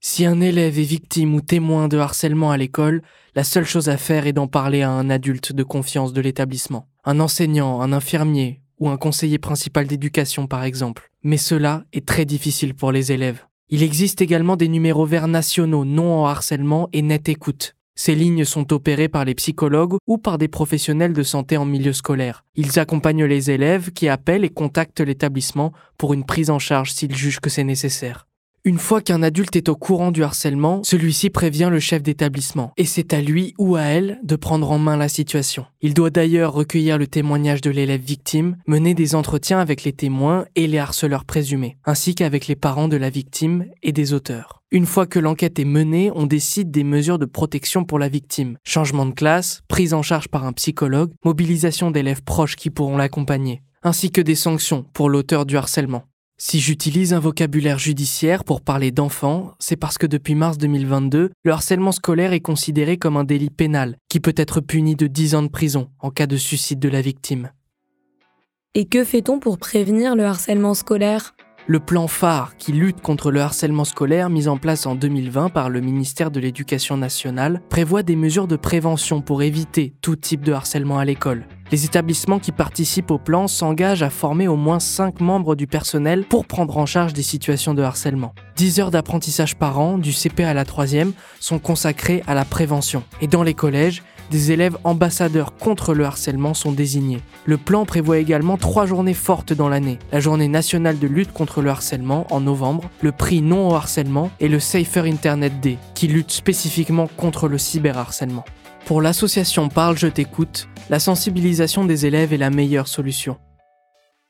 Si 0.00 0.24
un 0.24 0.40
élève 0.40 0.78
est 0.78 0.82
victime 0.82 1.34
ou 1.34 1.40
témoin 1.40 1.88
de 1.88 1.98
harcèlement 1.98 2.50
à 2.50 2.56
l'école, 2.56 3.02
la 3.34 3.44
seule 3.44 3.64
chose 3.64 3.88
à 3.88 3.96
faire 3.96 4.26
est 4.26 4.32
d'en 4.32 4.48
parler 4.48 4.82
à 4.82 4.90
un 4.90 5.08
adulte 5.08 5.52
de 5.52 5.62
confiance 5.62 6.12
de 6.12 6.20
l'établissement. 6.20 6.88
Un 7.06 7.20
enseignant, 7.20 7.82
un 7.82 7.92
infirmier 7.92 8.62
ou 8.80 8.88
un 8.88 8.96
conseiller 8.96 9.38
principal 9.38 9.86
d'éducation 9.86 10.46
par 10.46 10.64
exemple. 10.64 11.10
Mais 11.22 11.36
cela 11.36 11.84
est 11.92 12.06
très 12.06 12.24
difficile 12.24 12.74
pour 12.74 12.92
les 12.92 13.12
élèves. 13.12 13.44
Il 13.68 13.82
existe 13.82 14.22
également 14.22 14.56
des 14.56 14.68
numéros 14.68 15.04
verts 15.04 15.28
nationaux 15.28 15.84
non 15.84 16.22
en 16.22 16.26
harcèlement 16.26 16.88
et 16.92 17.02
net 17.02 17.28
écoute. 17.28 17.76
Ces 17.94 18.14
lignes 18.14 18.44
sont 18.44 18.72
opérées 18.72 19.08
par 19.08 19.24
les 19.24 19.34
psychologues 19.34 19.96
ou 20.06 20.18
par 20.18 20.38
des 20.38 20.48
professionnels 20.48 21.12
de 21.12 21.22
santé 21.22 21.56
en 21.56 21.64
milieu 21.64 21.92
scolaire. 21.92 22.44
Ils 22.56 22.78
accompagnent 22.78 23.24
les 23.24 23.50
élèves 23.50 23.92
qui 23.92 24.08
appellent 24.08 24.44
et 24.44 24.50
contactent 24.50 25.00
l'établissement 25.00 25.72
pour 25.96 26.12
une 26.12 26.24
prise 26.24 26.50
en 26.50 26.58
charge 26.58 26.92
s'ils 26.92 27.14
jugent 27.14 27.40
que 27.40 27.50
c'est 27.50 27.64
nécessaire. 27.64 28.26
Une 28.66 28.78
fois 28.78 29.02
qu'un 29.02 29.22
adulte 29.22 29.56
est 29.56 29.68
au 29.68 29.76
courant 29.76 30.10
du 30.10 30.22
harcèlement, 30.22 30.82
celui-ci 30.84 31.28
prévient 31.28 31.68
le 31.70 31.80
chef 31.80 32.02
d'établissement, 32.02 32.72
et 32.78 32.86
c'est 32.86 33.12
à 33.12 33.20
lui 33.20 33.52
ou 33.58 33.76
à 33.76 33.82
elle 33.82 34.18
de 34.22 34.36
prendre 34.36 34.70
en 34.70 34.78
main 34.78 34.96
la 34.96 35.10
situation. 35.10 35.66
Il 35.82 35.92
doit 35.92 36.08
d'ailleurs 36.08 36.54
recueillir 36.54 36.96
le 36.96 37.06
témoignage 37.06 37.60
de 37.60 37.68
l'élève 37.68 38.00
victime, 38.00 38.56
mener 38.66 38.94
des 38.94 39.14
entretiens 39.14 39.58
avec 39.58 39.84
les 39.84 39.92
témoins 39.92 40.46
et 40.56 40.66
les 40.66 40.78
harceleurs 40.78 41.26
présumés, 41.26 41.76
ainsi 41.84 42.14
qu'avec 42.14 42.46
les 42.46 42.56
parents 42.56 42.88
de 42.88 42.96
la 42.96 43.10
victime 43.10 43.66
et 43.82 43.92
des 43.92 44.14
auteurs. 44.14 44.62
Une 44.70 44.86
fois 44.86 45.04
que 45.04 45.18
l'enquête 45.18 45.58
est 45.58 45.66
menée, 45.66 46.10
on 46.14 46.24
décide 46.24 46.70
des 46.70 46.84
mesures 46.84 47.18
de 47.18 47.26
protection 47.26 47.84
pour 47.84 47.98
la 47.98 48.08
victime. 48.08 48.56
Changement 48.64 49.04
de 49.04 49.12
classe, 49.12 49.60
prise 49.68 49.92
en 49.92 50.00
charge 50.00 50.28
par 50.28 50.46
un 50.46 50.54
psychologue, 50.54 51.12
mobilisation 51.22 51.90
d'élèves 51.90 52.22
proches 52.22 52.56
qui 52.56 52.70
pourront 52.70 52.96
l'accompagner, 52.96 53.60
ainsi 53.82 54.10
que 54.10 54.22
des 54.22 54.34
sanctions 54.34 54.86
pour 54.94 55.10
l'auteur 55.10 55.44
du 55.44 55.58
harcèlement. 55.58 56.04
Si 56.36 56.58
j'utilise 56.58 57.12
un 57.12 57.20
vocabulaire 57.20 57.78
judiciaire 57.78 58.42
pour 58.42 58.60
parler 58.60 58.90
d'enfants, 58.90 59.52
c'est 59.60 59.76
parce 59.76 59.98
que 59.98 60.06
depuis 60.06 60.34
mars 60.34 60.58
2022, 60.58 61.30
le 61.44 61.52
harcèlement 61.52 61.92
scolaire 61.92 62.32
est 62.32 62.40
considéré 62.40 62.96
comme 62.96 63.16
un 63.16 63.22
délit 63.22 63.50
pénal 63.50 63.96
qui 64.08 64.18
peut 64.18 64.34
être 64.36 64.60
puni 64.60 64.96
de 64.96 65.06
10 65.06 65.36
ans 65.36 65.42
de 65.44 65.48
prison 65.48 65.90
en 66.00 66.10
cas 66.10 66.26
de 66.26 66.36
suicide 66.36 66.80
de 66.80 66.88
la 66.88 67.02
victime. 67.02 67.52
Et 68.74 68.86
que 68.86 69.04
fait-on 69.04 69.38
pour 69.38 69.58
prévenir 69.58 70.16
le 70.16 70.24
harcèlement 70.24 70.74
scolaire? 70.74 71.36
Le 71.66 71.80
plan 71.80 72.08
phare 72.08 72.56
qui 72.58 72.72
lutte 72.72 73.00
contre 73.00 73.30
le 73.30 73.40
harcèlement 73.40 73.84
scolaire 73.84 74.28
mis 74.28 74.48
en 74.48 74.58
place 74.58 74.86
en 74.86 74.94
2020 74.94 75.48
par 75.48 75.70
le 75.70 75.80
ministère 75.80 76.30
de 76.30 76.40
l'Éducation 76.40 76.96
nationale 76.96 77.62
prévoit 77.70 78.02
des 78.02 78.16
mesures 78.16 78.46
de 78.46 78.56
prévention 78.56 79.22
pour 79.22 79.42
éviter 79.42 79.94
tout 80.02 80.16
type 80.16 80.42
de 80.42 80.52
harcèlement 80.52 80.98
à 80.98 81.04
l'école. 81.04 81.46
Les 81.72 81.86
établissements 81.86 82.38
qui 82.38 82.52
participent 82.52 83.10
au 83.10 83.18
plan 83.18 83.48
s'engagent 83.48 84.02
à 84.02 84.10
former 84.10 84.46
au 84.46 84.56
moins 84.56 84.78
5 84.78 85.20
membres 85.20 85.54
du 85.54 85.66
personnel 85.66 86.24
pour 86.24 86.46
prendre 86.46 86.76
en 86.76 86.86
charge 86.86 87.14
des 87.14 87.22
situations 87.22 87.72
de 87.72 87.82
harcèlement. 87.82 88.34
10 88.56 88.80
heures 88.80 88.90
d'apprentissage 88.90 89.56
par 89.56 89.80
an, 89.80 89.96
du 89.96 90.12
CP 90.12 90.44
à 90.44 90.54
la 90.54 90.64
3e, 90.64 91.12
sont 91.40 91.58
consacrées 91.58 92.22
à 92.26 92.34
la 92.34 92.44
prévention. 92.44 93.02
Et 93.22 93.26
dans 93.26 93.42
les 93.42 93.54
collèges, 93.54 94.02
des 94.30 94.52
élèves 94.52 94.78
ambassadeurs 94.84 95.56
contre 95.56 95.94
le 95.94 96.04
harcèlement 96.04 96.54
sont 96.54 96.72
désignés. 96.72 97.20
Le 97.44 97.56
plan 97.56 97.84
prévoit 97.84 98.18
également 98.18 98.56
trois 98.56 98.86
journées 98.86 99.14
fortes 99.14 99.52
dans 99.52 99.68
l'année. 99.68 99.98
La 100.12 100.20
journée 100.20 100.48
nationale 100.48 100.98
de 100.98 101.06
lutte 101.06 101.32
contre 101.32 101.62
le 101.62 101.70
harcèlement 101.70 102.26
en 102.30 102.40
novembre, 102.40 102.90
le 103.00 103.12
prix 103.12 103.42
non 103.42 103.68
au 103.68 103.74
harcèlement 103.74 104.30
et 104.40 104.48
le 104.48 104.60
Safer 104.60 105.08
Internet 105.08 105.60
Day, 105.60 105.78
qui 105.94 106.08
lutte 106.08 106.30
spécifiquement 106.30 107.08
contre 107.16 107.48
le 107.48 107.58
cyberharcèlement. 107.58 108.44
Pour 108.86 109.00
l'association 109.00 109.68
Parle, 109.68 109.96
je 109.96 110.08
t'écoute, 110.08 110.68
la 110.90 110.98
sensibilisation 110.98 111.84
des 111.84 112.06
élèves 112.06 112.32
est 112.32 112.38
la 112.38 112.50
meilleure 112.50 112.88
solution. 112.88 113.38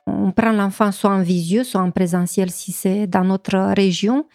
On 0.06 0.32
prend 0.32 0.52
l'enfant 0.52 0.92
soit 0.92 1.10
en 1.10 1.22
visio, 1.22 1.64
soit 1.64 1.80
en 1.80 1.90
présentiel 1.90 2.50
si 2.50 2.72
c'est 2.72 3.06
dans 3.06 3.24
notre 3.24 3.72
région 3.74 4.26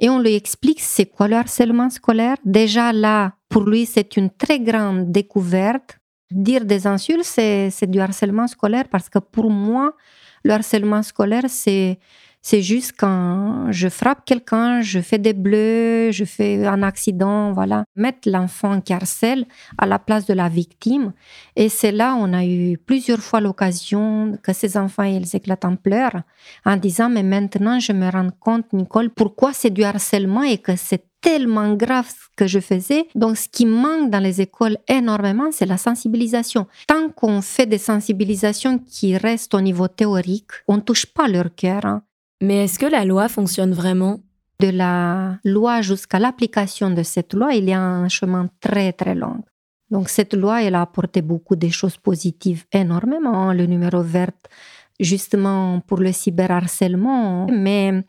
et 0.00 0.08
on 0.08 0.18
lui 0.18 0.34
explique 0.34 0.80
c'est 0.80 1.06
quoi 1.06 1.28
le 1.28 1.36
harcèlement 1.36 1.90
scolaire. 1.90 2.36
Déjà 2.44 2.92
là, 2.92 3.34
pour 3.50 3.64
lui, 3.64 3.84
c'est 3.84 4.16
une 4.16 4.30
très 4.30 4.58
grande 4.58 5.12
découverte. 5.12 5.98
Dire 6.30 6.64
des 6.64 6.86
insultes, 6.86 7.24
c'est 7.24 7.90
du 7.90 8.00
harcèlement 8.00 8.46
scolaire 8.46 8.88
parce 8.90 9.08
que 9.10 9.18
pour 9.18 9.50
moi, 9.50 9.94
le 10.42 10.52
harcèlement 10.52 11.02
scolaire, 11.02 11.44
c'est 11.48 11.98
c'est 12.42 12.62
juste 12.62 12.94
quand 12.98 13.70
je 13.70 13.88
frappe 13.88 14.24
quelqu'un, 14.24 14.80
je 14.80 15.00
fais 15.00 15.18
des 15.18 15.34
bleus, 15.34 16.10
je 16.10 16.24
fais 16.24 16.66
un 16.66 16.82
accident, 16.82 17.52
voilà. 17.52 17.84
Mettre 17.96 18.30
l'enfant 18.30 18.80
qui 18.80 18.92
harcèle 18.92 19.44
à 19.76 19.86
la 19.86 19.98
place 19.98 20.26
de 20.26 20.34
la 20.34 20.48
victime. 20.48 21.12
Et 21.56 21.68
c'est 21.68 21.92
là 21.92 22.16
on 22.18 22.32
a 22.32 22.44
eu 22.44 22.78
plusieurs 22.78 23.20
fois 23.20 23.40
l'occasion 23.40 24.38
que 24.42 24.52
ces 24.52 24.76
enfants, 24.76 25.02
ils 25.02 25.36
éclatent 25.36 25.64
en 25.64 25.76
pleurs 25.76 26.22
en 26.64 26.76
disant, 26.76 27.10
mais 27.10 27.22
maintenant 27.22 27.78
je 27.78 27.92
me 27.92 28.10
rends 28.10 28.30
compte, 28.38 28.72
Nicole, 28.72 29.10
pourquoi 29.10 29.52
c'est 29.52 29.70
du 29.70 29.82
harcèlement 29.84 30.42
et 30.42 30.58
que 30.58 30.76
c'est 30.76 31.04
tellement 31.20 31.74
grave 31.74 32.08
ce 32.08 32.28
que 32.36 32.46
je 32.46 32.60
faisais. 32.60 33.06
Donc, 33.14 33.36
ce 33.36 33.48
qui 33.48 33.66
manque 33.66 34.10
dans 34.10 34.20
les 34.20 34.40
écoles 34.40 34.78
énormément, 34.88 35.50
c'est 35.52 35.66
la 35.66 35.76
sensibilisation. 35.76 36.66
Tant 36.86 37.10
qu'on 37.10 37.42
fait 37.42 37.66
des 37.66 37.78
sensibilisations 37.78 38.78
qui 38.78 39.16
restent 39.16 39.54
au 39.54 39.60
niveau 39.60 39.88
théorique, 39.88 40.50
on 40.66 40.80
touche 40.80 41.06
pas 41.06 41.28
leur 41.28 41.54
cœur. 41.54 41.84
Hein. 41.84 42.02
Mais 42.40 42.64
est-ce 42.64 42.78
que 42.78 42.86
la 42.86 43.04
loi 43.04 43.28
fonctionne 43.28 43.72
vraiment? 43.72 44.20
De 44.60 44.68
la 44.68 45.38
loi 45.44 45.80
jusqu'à 45.80 46.18
l'application 46.18 46.90
de 46.90 47.02
cette 47.02 47.34
loi, 47.34 47.54
il 47.54 47.64
y 47.64 47.72
a 47.72 47.80
un 47.80 48.08
chemin 48.08 48.48
très 48.60 48.92
très 48.92 49.14
long. 49.14 49.42
Donc 49.90 50.08
cette 50.08 50.34
loi, 50.34 50.62
elle 50.62 50.74
a 50.74 50.82
apporté 50.82 51.22
beaucoup 51.22 51.56
de 51.56 51.68
choses 51.68 51.96
positives, 51.96 52.64
énormément. 52.72 53.52
Le 53.52 53.66
numéro 53.66 54.02
vert, 54.02 54.30
justement 55.00 55.80
pour 55.80 55.98
le 55.98 56.12
cyberharcèlement. 56.12 57.46
Mais 57.50 58.04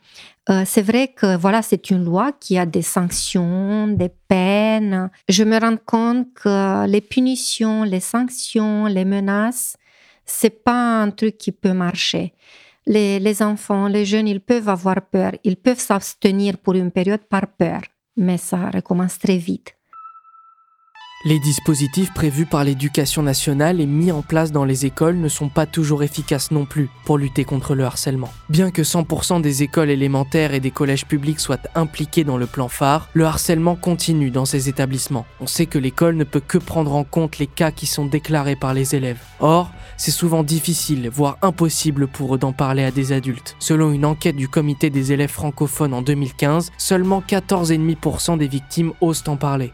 euh, 0.49 0.63
c'est 0.65 0.81
vrai 0.81 1.07
que 1.09 1.37
voilà, 1.37 1.61
c'est 1.61 1.89
une 1.89 2.03
loi 2.03 2.31
qui 2.33 2.57
a 2.57 2.65
des 2.65 2.81
sanctions, 2.81 3.87
des 3.87 4.11
peines. 4.27 5.09
Je 5.27 5.43
me 5.43 5.59
rends 5.59 5.77
compte 5.77 6.27
que 6.35 6.85
les 6.87 7.01
punitions, 7.01 7.83
les 7.83 7.99
sanctions, 7.99 8.85
les 8.85 9.05
menaces, 9.05 9.77
c'est 10.25 10.63
pas 10.63 11.01
un 11.01 11.09
truc 11.11 11.37
qui 11.37 11.51
peut 11.51 11.73
marcher 11.73 12.33
les, 12.85 13.41
enfants, 13.41 13.87
les 13.87 14.05
jeunes, 14.05 14.27
ils 14.27 14.41
peuvent 14.41 14.69
avoir 14.69 15.01
peur, 15.01 15.31
ils 15.43 15.57
peuvent 15.57 15.79
s'abstenir 15.79 16.57
pour 16.57 16.73
une 16.73 16.91
période 16.91 17.23
par 17.29 17.47
peur, 17.47 17.81
mais 18.17 18.37
ça 18.37 18.69
recommence 18.69 19.19
très 19.19 19.37
vite. 19.37 19.75
Les 21.23 21.37
dispositifs 21.37 22.11
prévus 22.15 22.47
par 22.47 22.63
l'éducation 22.63 23.21
nationale 23.21 23.79
et 23.79 23.85
mis 23.85 24.11
en 24.11 24.23
place 24.23 24.51
dans 24.51 24.65
les 24.65 24.87
écoles 24.87 25.17
ne 25.17 25.27
sont 25.27 25.49
pas 25.49 25.67
toujours 25.67 26.01
efficaces 26.01 26.49
non 26.49 26.65
plus 26.65 26.89
pour 27.05 27.19
lutter 27.19 27.43
contre 27.43 27.75
le 27.75 27.85
harcèlement. 27.85 28.33
Bien 28.49 28.71
que 28.71 28.81
100% 28.81 29.39
des 29.39 29.61
écoles 29.61 29.91
élémentaires 29.91 30.55
et 30.55 30.59
des 30.59 30.71
collèges 30.71 31.05
publics 31.05 31.39
soient 31.39 31.59
impliqués 31.75 32.23
dans 32.23 32.37
le 32.37 32.47
plan 32.47 32.69
phare, 32.69 33.07
le 33.13 33.25
harcèlement 33.25 33.75
continue 33.75 34.31
dans 34.31 34.45
ces 34.45 34.67
établissements. 34.67 35.27
On 35.39 35.45
sait 35.45 35.67
que 35.67 35.77
l'école 35.77 36.15
ne 36.15 36.23
peut 36.23 36.39
que 36.39 36.57
prendre 36.57 36.95
en 36.95 37.03
compte 37.03 37.37
les 37.37 37.45
cas 37.45 37.69
qui 37.69 37.85
sont 37.85 38.07
déclarés 38.07 38.55
par 38.55 38.73
les 38.73 38.95
élèves. 38.95 39.21
Or, 39.39 39.69
c'est 39.97 40.09
souvent 40.09 40.41
difficile, 40.41 41.07
voire 41.13 41.37
impossible 41.43 42.07
pour 42.07 42.33
eux 42.33 42.39
d'en 42.39 42.51
parler 42.51 42.83
à 42.83 42.89
des 42.89 43.11
adultes. 43.11 43.55
Selon 43.59 43.91
une 43.91 44.05
enquête 44.05 44.35
du 44.35 44.47
comité 44.47 44.89
des 44.89 45.11
élèves 45.11 45.29
francophones 45.29 45.93
en 45.93 46.01
2015, 46.01 46.71
seulement 46.79 47.21
14,5% 47.21 48.39
des 48.39 48.47
victimes 48.47 48.93
osent 49.01 49.23
en 49.27 49.37
parler 49.37 49.71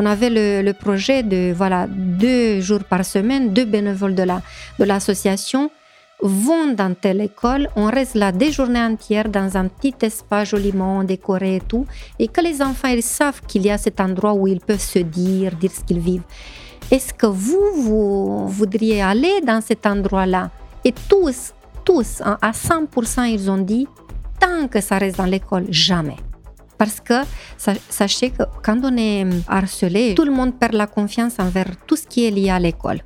on 0.00 0.06
avait 0.06 0.30
le, 0.30 0.72
projet 0.72 1.22
de 1.22 1.52
voilà 1.52 1.86
deux 1.86 2.60
jours 2.60 2.84
par 2.84 3.04
semaine, 3.04 3.52
deux 3.52 3.66
bénévoles 3.66 4.14
de 4.14 4.22
la 4.22 4.40
de 4.78 4.84
l'association 4.84 5.70
vont 6.22 6.72
dans 6.74 6.94
telle 6.94 7.20
école, 7.20 7.68
on 7.76 7.86
reste 7.86 8.14
là 8.14 8.30
des 8.30 8.52
journées 8.52 8.80
entières 8.80 9.28
dans 9.28 9.56
un 9.56 9.68
petit 9.68 9.94
espace 10.02 10.50
joliment 10.50 11.02
décoré 11.02 11.56
et 11.56 11.60
tout, 11.60 11.86
et 12.18 12.28
que 12.28 12.40
les 12.42 12.60
enfants 12.60 12.88
ils 12.88 13.02
savent 13.02 13.40
qu'il 13.46 13.62
y 13.62 13.70
a 13.70 13.78
cet 13.78 14.00
endroit 14.00 14.34
où 14.34 14.46
ils 14.46 14.60
peuvent 14.60 14.88
se 14.96 14.98
dire, 14.98 15.54
dire 15.56 15.70
ce 15.72 15.82
qu'ils 15.82 16.00
vivent. 16.00 16.28
Est-ce 16.90 17.14
que 17.14 17.26
vous, 17.26 17.66
vous 17.76 18.48
voudriez 18.48 19.02
aller 19.02 19.40
dans 19.46 19.62
cet 19.62 19.86
endroit-là? 19.86 20.50
Et 20.84 20.92
tous, 21.08 21.52
tous, 21.84 22.20
à 22.20 22.50
100%, 22.50 23.30
ils 23.30 23.50
ont 23.50 23.58
dit, 23.58 23.86
tant 24.38 24.66
que 24.68 24.80
ça 24.80 24.98
reste 24.98 25.16
dans 25.16 25.26
l'école, 25.26 25.66
jamais. 25.70 26.16
Parce 26.80 26.98
que 26.98 27.12
sachez 27.90 28.30
que 28.30 28.44
quand 28.62 28.80
on 28.84 28.96
est 28.96 29.26
harcelé, 29.46 30.14
tout 30.14 30.24
le 30.24 30.30
monde 30.30 30.58
perd 30.58 30.72
la 30.72 30.86
confiance 30.86 31.34
envers 31.38 31.76
tout 31.86 31.94
ce 31.94 32.06
qui 32.06 32.24
est 32.24 32.30
lié 32.30 32.48
à 32.48 32.58
l'école. 32.58 33.00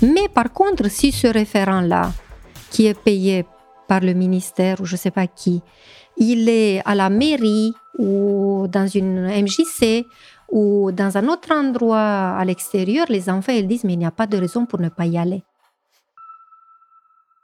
Mais 0.00 0.28
par 0.32 0.52
contre, 0.52 0.88
si 0.88 1.10
ce 1.10 1.26
référent-là, 1.26 2.12
qui 2.70 2.86
est 2.86 2.96
payé 2.96 3.44
par 3.88 3.98
le 3.98 4.14
ministère 4.14 4.80
ou 4.80 4.84
je 4.84 4.94
ne 4.94 4.98
sais 4.98 5.10
pas 5.10 5.26
qui, 5.26 5.60
il 6.16 6.48
est 6.48 6.80
à 6.84 6.94
la 6.94 7.10
mairie 7.10 7.72
ou 7.98 8.68
dans 8.68 8.86
une 8.86 9.26
MJC 9.26 10.06
ou 10.52 10.92
dans 10.92 11.18
un 11.18 11.26
autre 11.26 11.52
endroit 11.52 12.36
à 12.38 12.44
l'extérieur, 12.44 13.06
les 13.08 13.28
enfants 13.28 13.52
ils 13.52 13.66
disent 13.66 13.82
mais 13.82 13.94
il 13.94 13.98
n'y 13.98 14.06
a 14.06 14.12
pas 14.12 14.28
de 14.28 14.36
raison 14.38 14.66
pour 14.66 14.78
ne 14.78 14.88
pas 14.88 15.06
y 15.06 15.18
aller. 15.18 15.42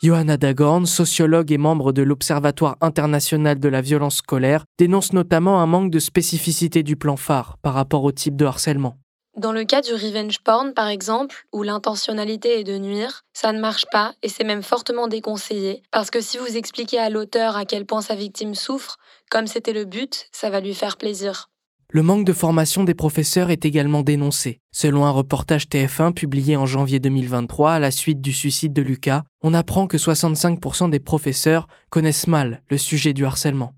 Johanna 0.04 0.36
Dagorn, 0.36 0.84
sociologue 0.84 1.52
et 1.52 1.58
membre 1.58 1.92
de 1.92 2.02
l'Observatoire 2.02 2.76
international 2.80 3.60
de 3.60 3.68
la 3.68 3.80
violence 3.80 4.16
scolaire, 4.16 4.64
dénonce 4.76 5.12
notamment 5.12 5.60
un 5.60 5.66
manque 5.66 5.92
de 5.92 6.00
spécificité 6.00 6.82
du 6.82 6.96
plan 6.96 7.16
phare 7.16 7.56
par 7.62 7.74
rapport 7.74 8.02
au 8.02 8.10
type 8.10 8.34
de 8.34 8.44
harcèlement. 8.44 8.96
Dans 9.36 9.52
le 9.52 9.62
cas 9.62 9.80
du 9.80 9.92
revenge 9.92 10.40
porn, 10.40 10.74
par 10.74 10.88
exemple, 10.88 11.46
où 11.52 11.62
l'intentionnalité 11.62 12.58
est 12.58 12.64
de 12.64 12.78
nuire, 12.78 13.22
ça 13.32 13.52
ne 13.52 13.60
marche 13.60 13.86
pas 13.92 14.12
et 14.24 14.28
c'est 14.28 14.42
même 14.42 14.64
fortement 14.64 15.06
déconseillé, 15.06 15.84
parce 15.92 16.10
que 16.10 16.20
si 16.20 16.36
vous 16.36 16.56
expliquez 16.56 16.98
à 16.98 17.08
l'auteur 17.08 17.56
à 17.56 17.64
quel 17.64 17.86
point 17.86 18.02
sa 18.02 18.16
victime 18.16 18.56
souffre, 18.56 18.96
comme 19.30 19.46
c'était 19.46 19.72
le 19.72 19.84
but, 19.84 20.26
ça 20.32 20.50
va 20.50 20.58
lui 20.58 20.74
faire 20.74 20.96
plaisir. 20.96 21.48
Le 21.94 22.02
manque 22.02 22.24
de 22.24 22.32
formation 22.32 22.84
des 22.84 22.94
professeurs 22.94 23.50
est 23.50 23.66
également 23.66 24.00
dénoncé. 24.00 24.60
Selon 24.70 25.04
un 25.04 25.10
reportage 25.10 25.66
TF1 25.66 26.14
publié 26.14 26.56
en 26.56 26.64
janvier 26.64 27.00
2023 27.00 27.72
à 27.72 27.78
la 27.78 27.90
suite 27.90 28.22
du 28.22 28.32
suicide 28.32 28.72
de 28.72 28.80
Lucas, 28.80 29.24
on 29.42 29.52
apprend 29.52 29.86
que 29.86 29.98
65% 29.98 30.88
des 30.88 31.00
professeurs 31.00 31.68
connaissent 31.90 32.28
mal 32.28 32.62
le 32.70 32.78
sujet 32.78 33.12
du 33.12 33.26
harcèlement. 33.26 33.74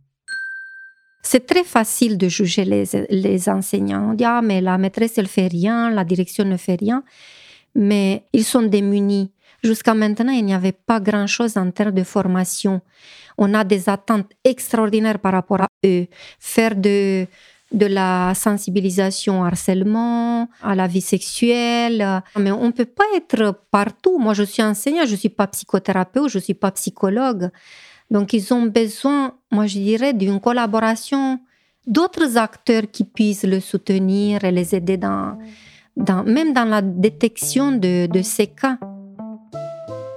C'est 1.24 1.44
très 1.44 1.64
facile 1.64 2.16
de 2.16 2.28
juger 2.28 2.64
les, 2.64 3.48
enseignants. 3.48 4.10
On 4.10 4.14
dit, 4.14 4.24
ah, 4.24 4.42
mais 4.44 4.60
la 4.60 4.78
maîtresse, 4.78 5.18
elle 5.18 5.26
fait 5.26 5.48
rien, 5.48 5.90
la 5.90 6.04
direction 6.04 6.44
ne 6.44 6.56
fait 6.56 6.78
rien. 6.78 7.02
Mais 7.74 8.22
ils 8.32 8.44
sont 8.44 8.62
démunis. 8.62 9.32
Jusqu'à 9.64 9.94
maintenant, 9.94 10.32
il 10.32 10.44
n'y 10.44 10.54
avait 10.54 10.70
pas 10.70 11.00
grand-chose 11.00 11.56
en 11.56 11.68
termes 11.72 11.90
de 11.90 12.04
formation. 12.04 12.80
On 13.38 13.54
a 13.54 13.64
des 13.64 13.88
attentes 13.88 14.30
extraordinaires 14.44 15.18
par 15.18 15.32
rapport 15.32 15.62
à 15.62 15.68
eux. 15.84 16.06
Faire 16.38 16.76
de, 16.76 17.26
de 17.74 17.86
la 17.86 18.32
sensibilisation 18.34 19.42
au 19.42 19.44
harcèlement, 19.44 20.48
à 20.62 20.74
la 20.74 20.86
vie 20.86 21.00
sexuelle. 21.00 22.22
Mais 22.38 22.52
on 22.52 22.66
ne 22.66 22.70
peut 22.70 22.84
pas 22.84 23.04
être 23.16 23.60
partout. 23.70 24.18
Moi, 24.18 24.32
je 24.32 24.44
suis 24.44 24.62
enseignante, 24.62 25.06
je 25.06 25.12
ne 25.12 25.18
suis 25.18 25.28
pas 25.28 25.46
psychothérapeute, 25.48 26.28
je 26.28 26.38
ne 26.38 26.42
suis 26.42 26.54
pas 26.54 26.70
psychologue. 26.70 27.50
Donc, 28.10 28.32
ils 28.32 28.54
ont 28.54 28.62
besoin, 28.62 29.34
moi 29.50 29.66
je 29.66 29.78
dirais, 29.78 30.12
d'une 30.12 30.40
collaboration 30.40 31.40
d'autres 31.86 32.38
acteurs 32.38 32.84
qui 32.90 33.04
puissent 33.04 33.44
le 33.44 33.60
soutenir 33.60 34.44
et 34.44 34.52
les 34.52 34.74
aider 34.74 34.96
dans, 34.96 35.36
dans 35.96 36.22
même 36.22 36.52
dans 36.52 36.64
la 36.64 36.80
détection 36.80 37.72
de, 37.72 38.06
de 38.06 38.22
ces 38.22 38.46
cas. 38.46 38.78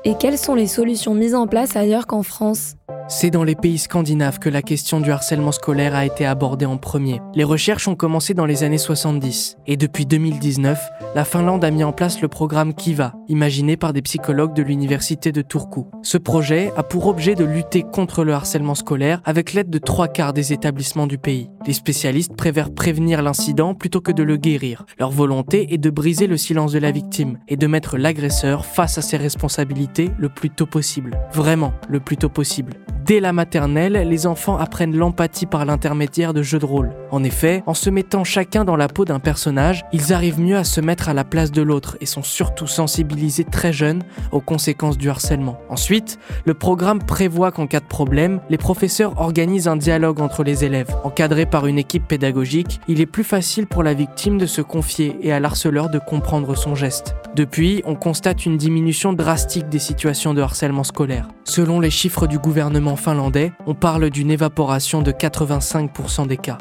Et 0.05 0.15
quelles 0.17 0.37
sont 0.37 0.55
les 0.55 0.67
solutions 0.67 1.13
mises 1.13 1.35
en 1.35 1.47
place 1.47 1.75
ailleurs 1.75 2.07
qu'en 2.07 2.23
France? 2.23 2.75
C'est 3.09 3.29
dans 3.29 3.43
les 3.43 3.55
pays 3.55 3.77
scandinaves 3.77 4.39
que 4.39 4.49
la 4.49 4.61
question 4.61 4.99
du 4.99 5.11
harcèlement 5.11 5.51
scolaire 5.51 5.95
a 5.95 6.05
été 6.05 6.25
abordée 6.25 6.65
en 6.65 6.77
premier. 6.77 7.21
Les 7.35 7.43
recherches 7.43 7.87
ont 7.87 7.95
commencé 7.95 8.33
dans 8.33 8.45
les 8.45 8.63
années 8.63 8.77
70 8.77 9.57
et 9.65 9.77
depuis 9.77 10.05
2019, 10.05 10.79
la 11.15 11.23
Finlande 11.23 11.63
a 11.63 11.71
mis 11.71 11.83
en 11.83 11.93
place 11.93 12.21
le 12.21 12.27
programme 12.27 12.73
Kiva, 12.73 13.13
imaginé 13.27 13.77
par 13.77 13.93
des 13.93 14.01
psychologues 14.01 14.53
de 14.53 14.61
l'université 14.61 15.31
de 15.31 15.41
Turku. 15.41 15.85
Ce 16.03 16.17
projet 16.17 16.71
a 16.75 16.83
pour 16.83 17.07
objet 17.07 17.35
de 17.35 17.45
lutter 17.45 17.83
contre 17.83 18.23
le 18.23 18.33
harcèlement 18.33 18.75
scolaire 18.75 19.21
avec 19.25 19.53
l'aide 19.53 19.69
de 19.69 19.79
trois 19.79 20.07
quarts 20.07 20.33
des 20.33 20.51
établissements 20.51 21.07
du 21.07 21.17
pays. 21.17 21.49
Les 21.65 21.73
spécialistes 21.73 22.35
préfèrent 22.35 22.73
prévenir 22.73 23.21
l'incident 23.21 23.73
plutôt 23.73 24.01
que 24.01 24.11
de 24.11 24.23
le 24.23 24.37
guérir. 24.37 24.85
Leur 24.99 25.11
volonté 25.11 25.73
est 25.73 25.77
de 25.77 25.89
briser 25.89 26.27
le 26.27 26.37
silence 26.37 26.73
de 26.73 26.79
la 26.79 26.91
victime 26.91 27.39
et 27.47 27.57
de 27.57 27.67
mettre 27.67 27.97
l'agresseur 27.97 28.65
face 28.65 28.97
à 28.97 29.01
ses 29.01 29.17
responsabilités 29.17 30.11
le 30.17 30.29
plus 30.29 30.49
tôt 30.49 30.65
possible. 30.65 31.17
Vraiment, 31.31 31.73
le 31.89 31.99
plus 31.99 32.17
tôt 32.17 32.29
possible. 32.29 32.73
Dès 33.07 33.21
la 33.21 33.31
maternelle, 33.31 33.93
les 33.93 34.27
enfants 34.27 34.57
apprennent 34.57 34.97
l'empathie 34.97 35.45
par 35.45 35.63
l'intermédiaire 35.63 36.33
de 36.33 36.43
jeux 36.43 36.59
de 36.59 36.65
rôle. 36.65 36.91
En 37.09 37.23
effet, 37.23 37.63
en 37.65 37.73
se 37.73 37.89
mettant 37.89 38.25
chacun 38.25 38.65
dans 38.65 38.75
la 38.75 38.89
peau 38.89 39.05
d'un 39.05 39.21
personnage, 39.21 39.85
ils 39.93 40.11
arrivent 40.11 40.41
mieux 40.41 40.57
à 40.57 40.65
se 40.65 40.81
mettre 40.81 41.07
à 41.07 41.13
la 41.13 41.23
place 41.23 41.53
de 41.53 41.61
l'autre 41.61 41.95
et 42.01 42.05
sont 42.05 42.21
surtout 42.21 42.67
sensibilisés 42.67 43.45
très 43.45 43.71
jeunes 43.71 44.03
aux 44.33 44.41
conséquences 44.41 44.97
du 44.97 45.09
harcèlement. 45.09 45.57
Ensuite, 45.69 46.19
le 46.43 46.53
programme 46.53 47.01
prévoit 47.01 47.53
qu'en 47.53 47.65
cas 47.65 47.79
de 47.79 47.85
problème, 47.85 48.41
les 48.49 48.57
professeurs 48.57 49.13
organisent 49.21 49.69
un 49.69 49.77
dialogue 49.77 50.19
entre 50.19 50.43
les 50.43 50.65
élèves. 50.65 50.93
Encadré 51.05 51.45
par 51.45 51.65
une 51.65 51.79
équipe 51.79 52.09
pédagogique, 52.09 52.81
il 52.89 52.99
est 52.99 53.05
plus 53.05 53.23
facile 53.23 53.67
pour 53.67 53.83
la 53.83 53.93
victime 53.93 54.37
de 54.37 54.45
se 54.45 54.61
confier 54.61 55.15
et 55.21 55.31
à 55.31 55.39
l'harceleur 55.39 55.89
de 55.89 55.99
comprendre 55.99 56.57
son 56.57 56.75
geste. 56.75 57.15
Depuis, 57.37 57.83
on 57.85 57.95
constate 57.95 58.45
une 58.45 58.57
diminution 58.57 59.13
drastique 59.13 59.69
des 59.69 59.79
situations 59.79 60.33
de 60.33 60.41
harcèlement 60.41 60.83
scolaire. 60.83 61.29
Selon 61.45 61.79
les 61.79 61.91
chiffres 61.91 62.27
du 62.27 62.39
gouvernement 62.39 62.96
finlandais, 62.97 63.51
on 63.65 63.73
parle 63.73 64.09
d'une 64.09 64.31
évaporation 64.31 65.01
de 65.01 65.11
85% 65.11 66.27
des 66.27 66.37
cas. 66.37 66.57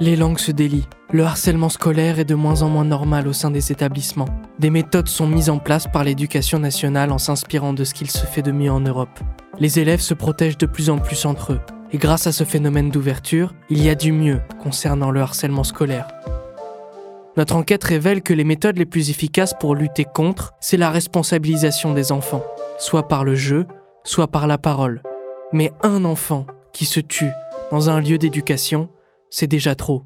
Les 0.00 0.16
langues 0.16 0.38
se 0.38 0.50
délient. 0.50 0.88
Le 1.12 1.24
harcèlement 1.24 1.68
scolaire 1.68 2.18
est 2.18 2.24
de 2.24 2.34
moins 2.34 2.62
en 2.62 2.68
moins 2.68 2.84
normal 2.84 3.28
au 3.28 3.32
sein 3.32 3.50
des 3.50 3.70
établissements. 3.70 4.28
Des 4.58 4.70
méthodes 4.70 5.08
sont 5.08 5.26
mises 5.26 5.50
en 5.50 5.58
place 5.58 5.86
par 5.86 6.02
l'éducation 6.02 6.58
nationale 6.58 7.12
en 7.12 7.18
s'inspirant 7.18 7.72
de 7.72 7.84
ce 7.84 7.94
qu'il 7.94 8.10
se 8.10 8.26
fait 8.26 8.42
de 8.42 8.50
mieux 8.50 8.72
en 8.72 8.80
Europe. 8.80 9.20
Les 9.58 9.78
élèves 9.78 10.00
se 10.00 10.14
protègent 10.14 10.58
de 10.58 10.66
plus 10.66 10.90
en 10.90 10.98
plus 10.98 11.24
entre 11.24 11.52
eux. 11.52 11.60
Et 11.92 11.98
grâce 11.98 12.26
à 12.26 12.32
ce 12.32 12.44
phénomène 12.44 12.90
d'ouverture, 12.90 13.54
il 13.70 13.82
y 13.82 13.90
a 13.90 13.94
du 13.94 14.12
mieux 14.12 14.40
concernant 14.62 15.10
le 15.10 15.20
harcèlement 15.20 15.62
scolaire. 15.62 16.08
Notre 17.36 17.56
enquête 17.56 17.84
révèle 17.84 18.22
que 18.22 18.34
les 18.34 18.44
méthodes 18.44 18.78
les 18.78 18.86
plus 18.86 19.10
efficaces 19.10 19.54
pour 19.54 19.74
lutter 19.74 20.04
contre, 20.04 20.52
c'est 20.60 20.76
la 20.76 20.90
responsabilisation 20.90 21.94
des 21.94 22.12
enfants, 22.12 22.44
soit 22.78 23.08
par 23.08 23.24
le 23.24 23.34
jeu, 23.34 23.66
soit 24.04 24.28
par 24.28 24.46
la 24.46 24.58
parole. 24.58 25.02
Mais 25.52 25.72
un 25.82 26.04
enfant 26.04 26.46
qui 26.72 26.84
se 26.84 27.00
tue 27.00 27.30
dans 27.70 27.90
un 27.90 28.00
lieu 28.00 28.18
d'éducation, 28.18 28.88
c'est 29.30 29.46
déjà 29.46 29.74
trop. 29.74 30.04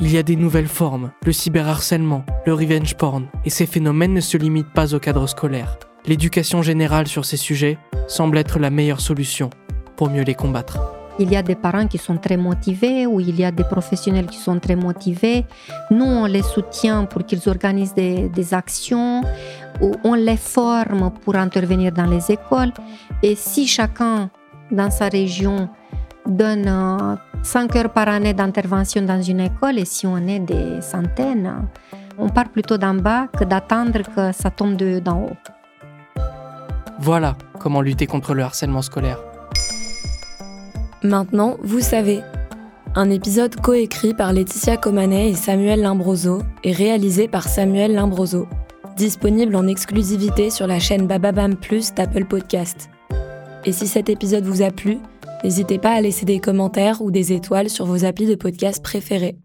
Il 0.00 0.12
y 0.12 0.18
a 0.18 0.22
des 0.22 0.36
nouvelles 0.36 0.68
formes, 0.68 1.12
le 1.24 1.32
cyberharcèlement, 1.32 2.24
le 2.46 2.54
revenge 2.54 2.96
porn, 2.96 3.28
et 3.44 3.50
ces 3.50 3.66
phénomènes 3.66 4.12
ne 4.12 4.20
se 4.20 4.36
limitent 4.36 4.72
pas 4.74 4.94
au 4.94 4.98
cadre 4.98 5.26
scolaire. 5.26 5.78
L'éducation 6.06 6.62
générale 6.62 7.06
sur 7.06 7.24
ces 7.24 7.36
sujets 7.36 7.78
semble 8.08 8.38
être 8.38 8.58
la 8.58 8.70
meilleure 8.70 9.00
solution 9.00 9.50
pour 9.96 10.10
mieux 10.10 10.24
les 10.24 10.34
combattre. 10.34 10.80
Il 11.18 11.30
y 11.30 11.36
a 11.36 11.42
des 11.42 11.54
parents 11.54 11.86
qui 11.86 11.98
sont 11.98 12.16
très 12.16 12.36
motivés 12.36 13.06
ou 13.06 13.20
il 13.20 13.38
y 13.38 13.44
a 13.44 13.52
des 13.52 13.62
professionnels 13.62 14.26
qui 14.26 14.38
sont 14.38 14.58
très 14.58 14.74
motivés. 14.74 15.46
Nous, 15.90 16.04
on 16.04 16.26
les 16.26 16.42
soutient 16.42 17.04
pour 17.04 17.24
qu'ils 17.24 17.48
organisent 17.48 17.94
des, 17.94 18.54
actions 18.54 19.22
ou 19.80 19.92
on 20.02 20.14
les 20.14 20.36
forme 20.36 21.12
pour 21.24 21.36
intervenir 21.36 21.92
dans 21.92 22.06
les 22.06 22.32
écoles. 22.32 22.72
Et 23.22 23.36
si 23.36 23.66
chacun 23.66 24.28
dans 24.70 24.90
sa 24.90 25.08
région 25.08 25.68
donne 26.26 27.18
5 27.42 27.76
heures 27.76 27.92
par 27.92 28.08
année 28.08 28.34
d'intervention 28.34 29.02
dans 29.02 29.22
une 29.22 29.40
école 29.40 29.78
et 29.78 29.84
si 29.84 30.06
on 30.06 30.18
est 30.26 30.40
des 30.40 30.80
centaines, 30.80 31.68
on 32.18 32.28
part 32.28 32.48
plutôt 32.48 32.76
d'en 32.76 32.94
bas 32.94 33.28
que 33.28 33.44
d'attendre 33.44 34.00
que 34.14 34.32
ça 34.32 34.50
tombe 34.50 34.76
d'en 34.76 35.22
haut. 35.22 35.36
Voilà 36.98 37.36
comment 37.60 37.82
lutter 37.82 38.06
contre 38.06 38.34
le 38.34 38.42
harcèlement 38.42 38.82
scolaire. 38.82 39.33
Maintenant, 41.04 41.58
vous 41.62 41.80
savez. 41.80 42.22
Un 42.94 43.10
épisode 43.10 43.60
coécrit 43.60 44.14
par 44.14 44.32
Laetitia 44.32 44.78
Comanet 44.78 45.28
et 45.28 45.34
Samuel 45.34 45.82
Limbroso 45.82 46.40
et 46.62 46.72
réalisé 46.72 47.28
par 47.28 47.46
Samuel 47.46 47.92
Limbroso. 47.92 48.48
Disponible 48.96 49.54
en 49.54 49.66
exclusivité 49.66 50.48
sur 50.48 50.66
la 50.66 50.78
chaîne 50.78 51.06
Bababam 51.06 51.56
Plus 51.56 51.92
d'Apple 51.92 52.24
Podcast. 52.24 52.88
Et 53.66 53.72
si 53.72 53.86
cet 53.86 54.08
épisode 54.08 54.44
vous 54.44 54.62
a 54.62 54.70
plu, 54.70 54.96
n'hésitez 55.44 55.78
pas 55.78 55.92
à 55.92 56.00
laisser 56.00 56.24
des 56.24 56.40
commentaires 56.40 57.02
ou 57.02 57.10
des 57.10 57.34
étoiles 57.34 57.68
sur 57.68 57.84
vos 57.84 58.06
applis 58.06 58.26
de 58.26 58.34
podcast 58.34 58.82
préférés. 58.82 59.36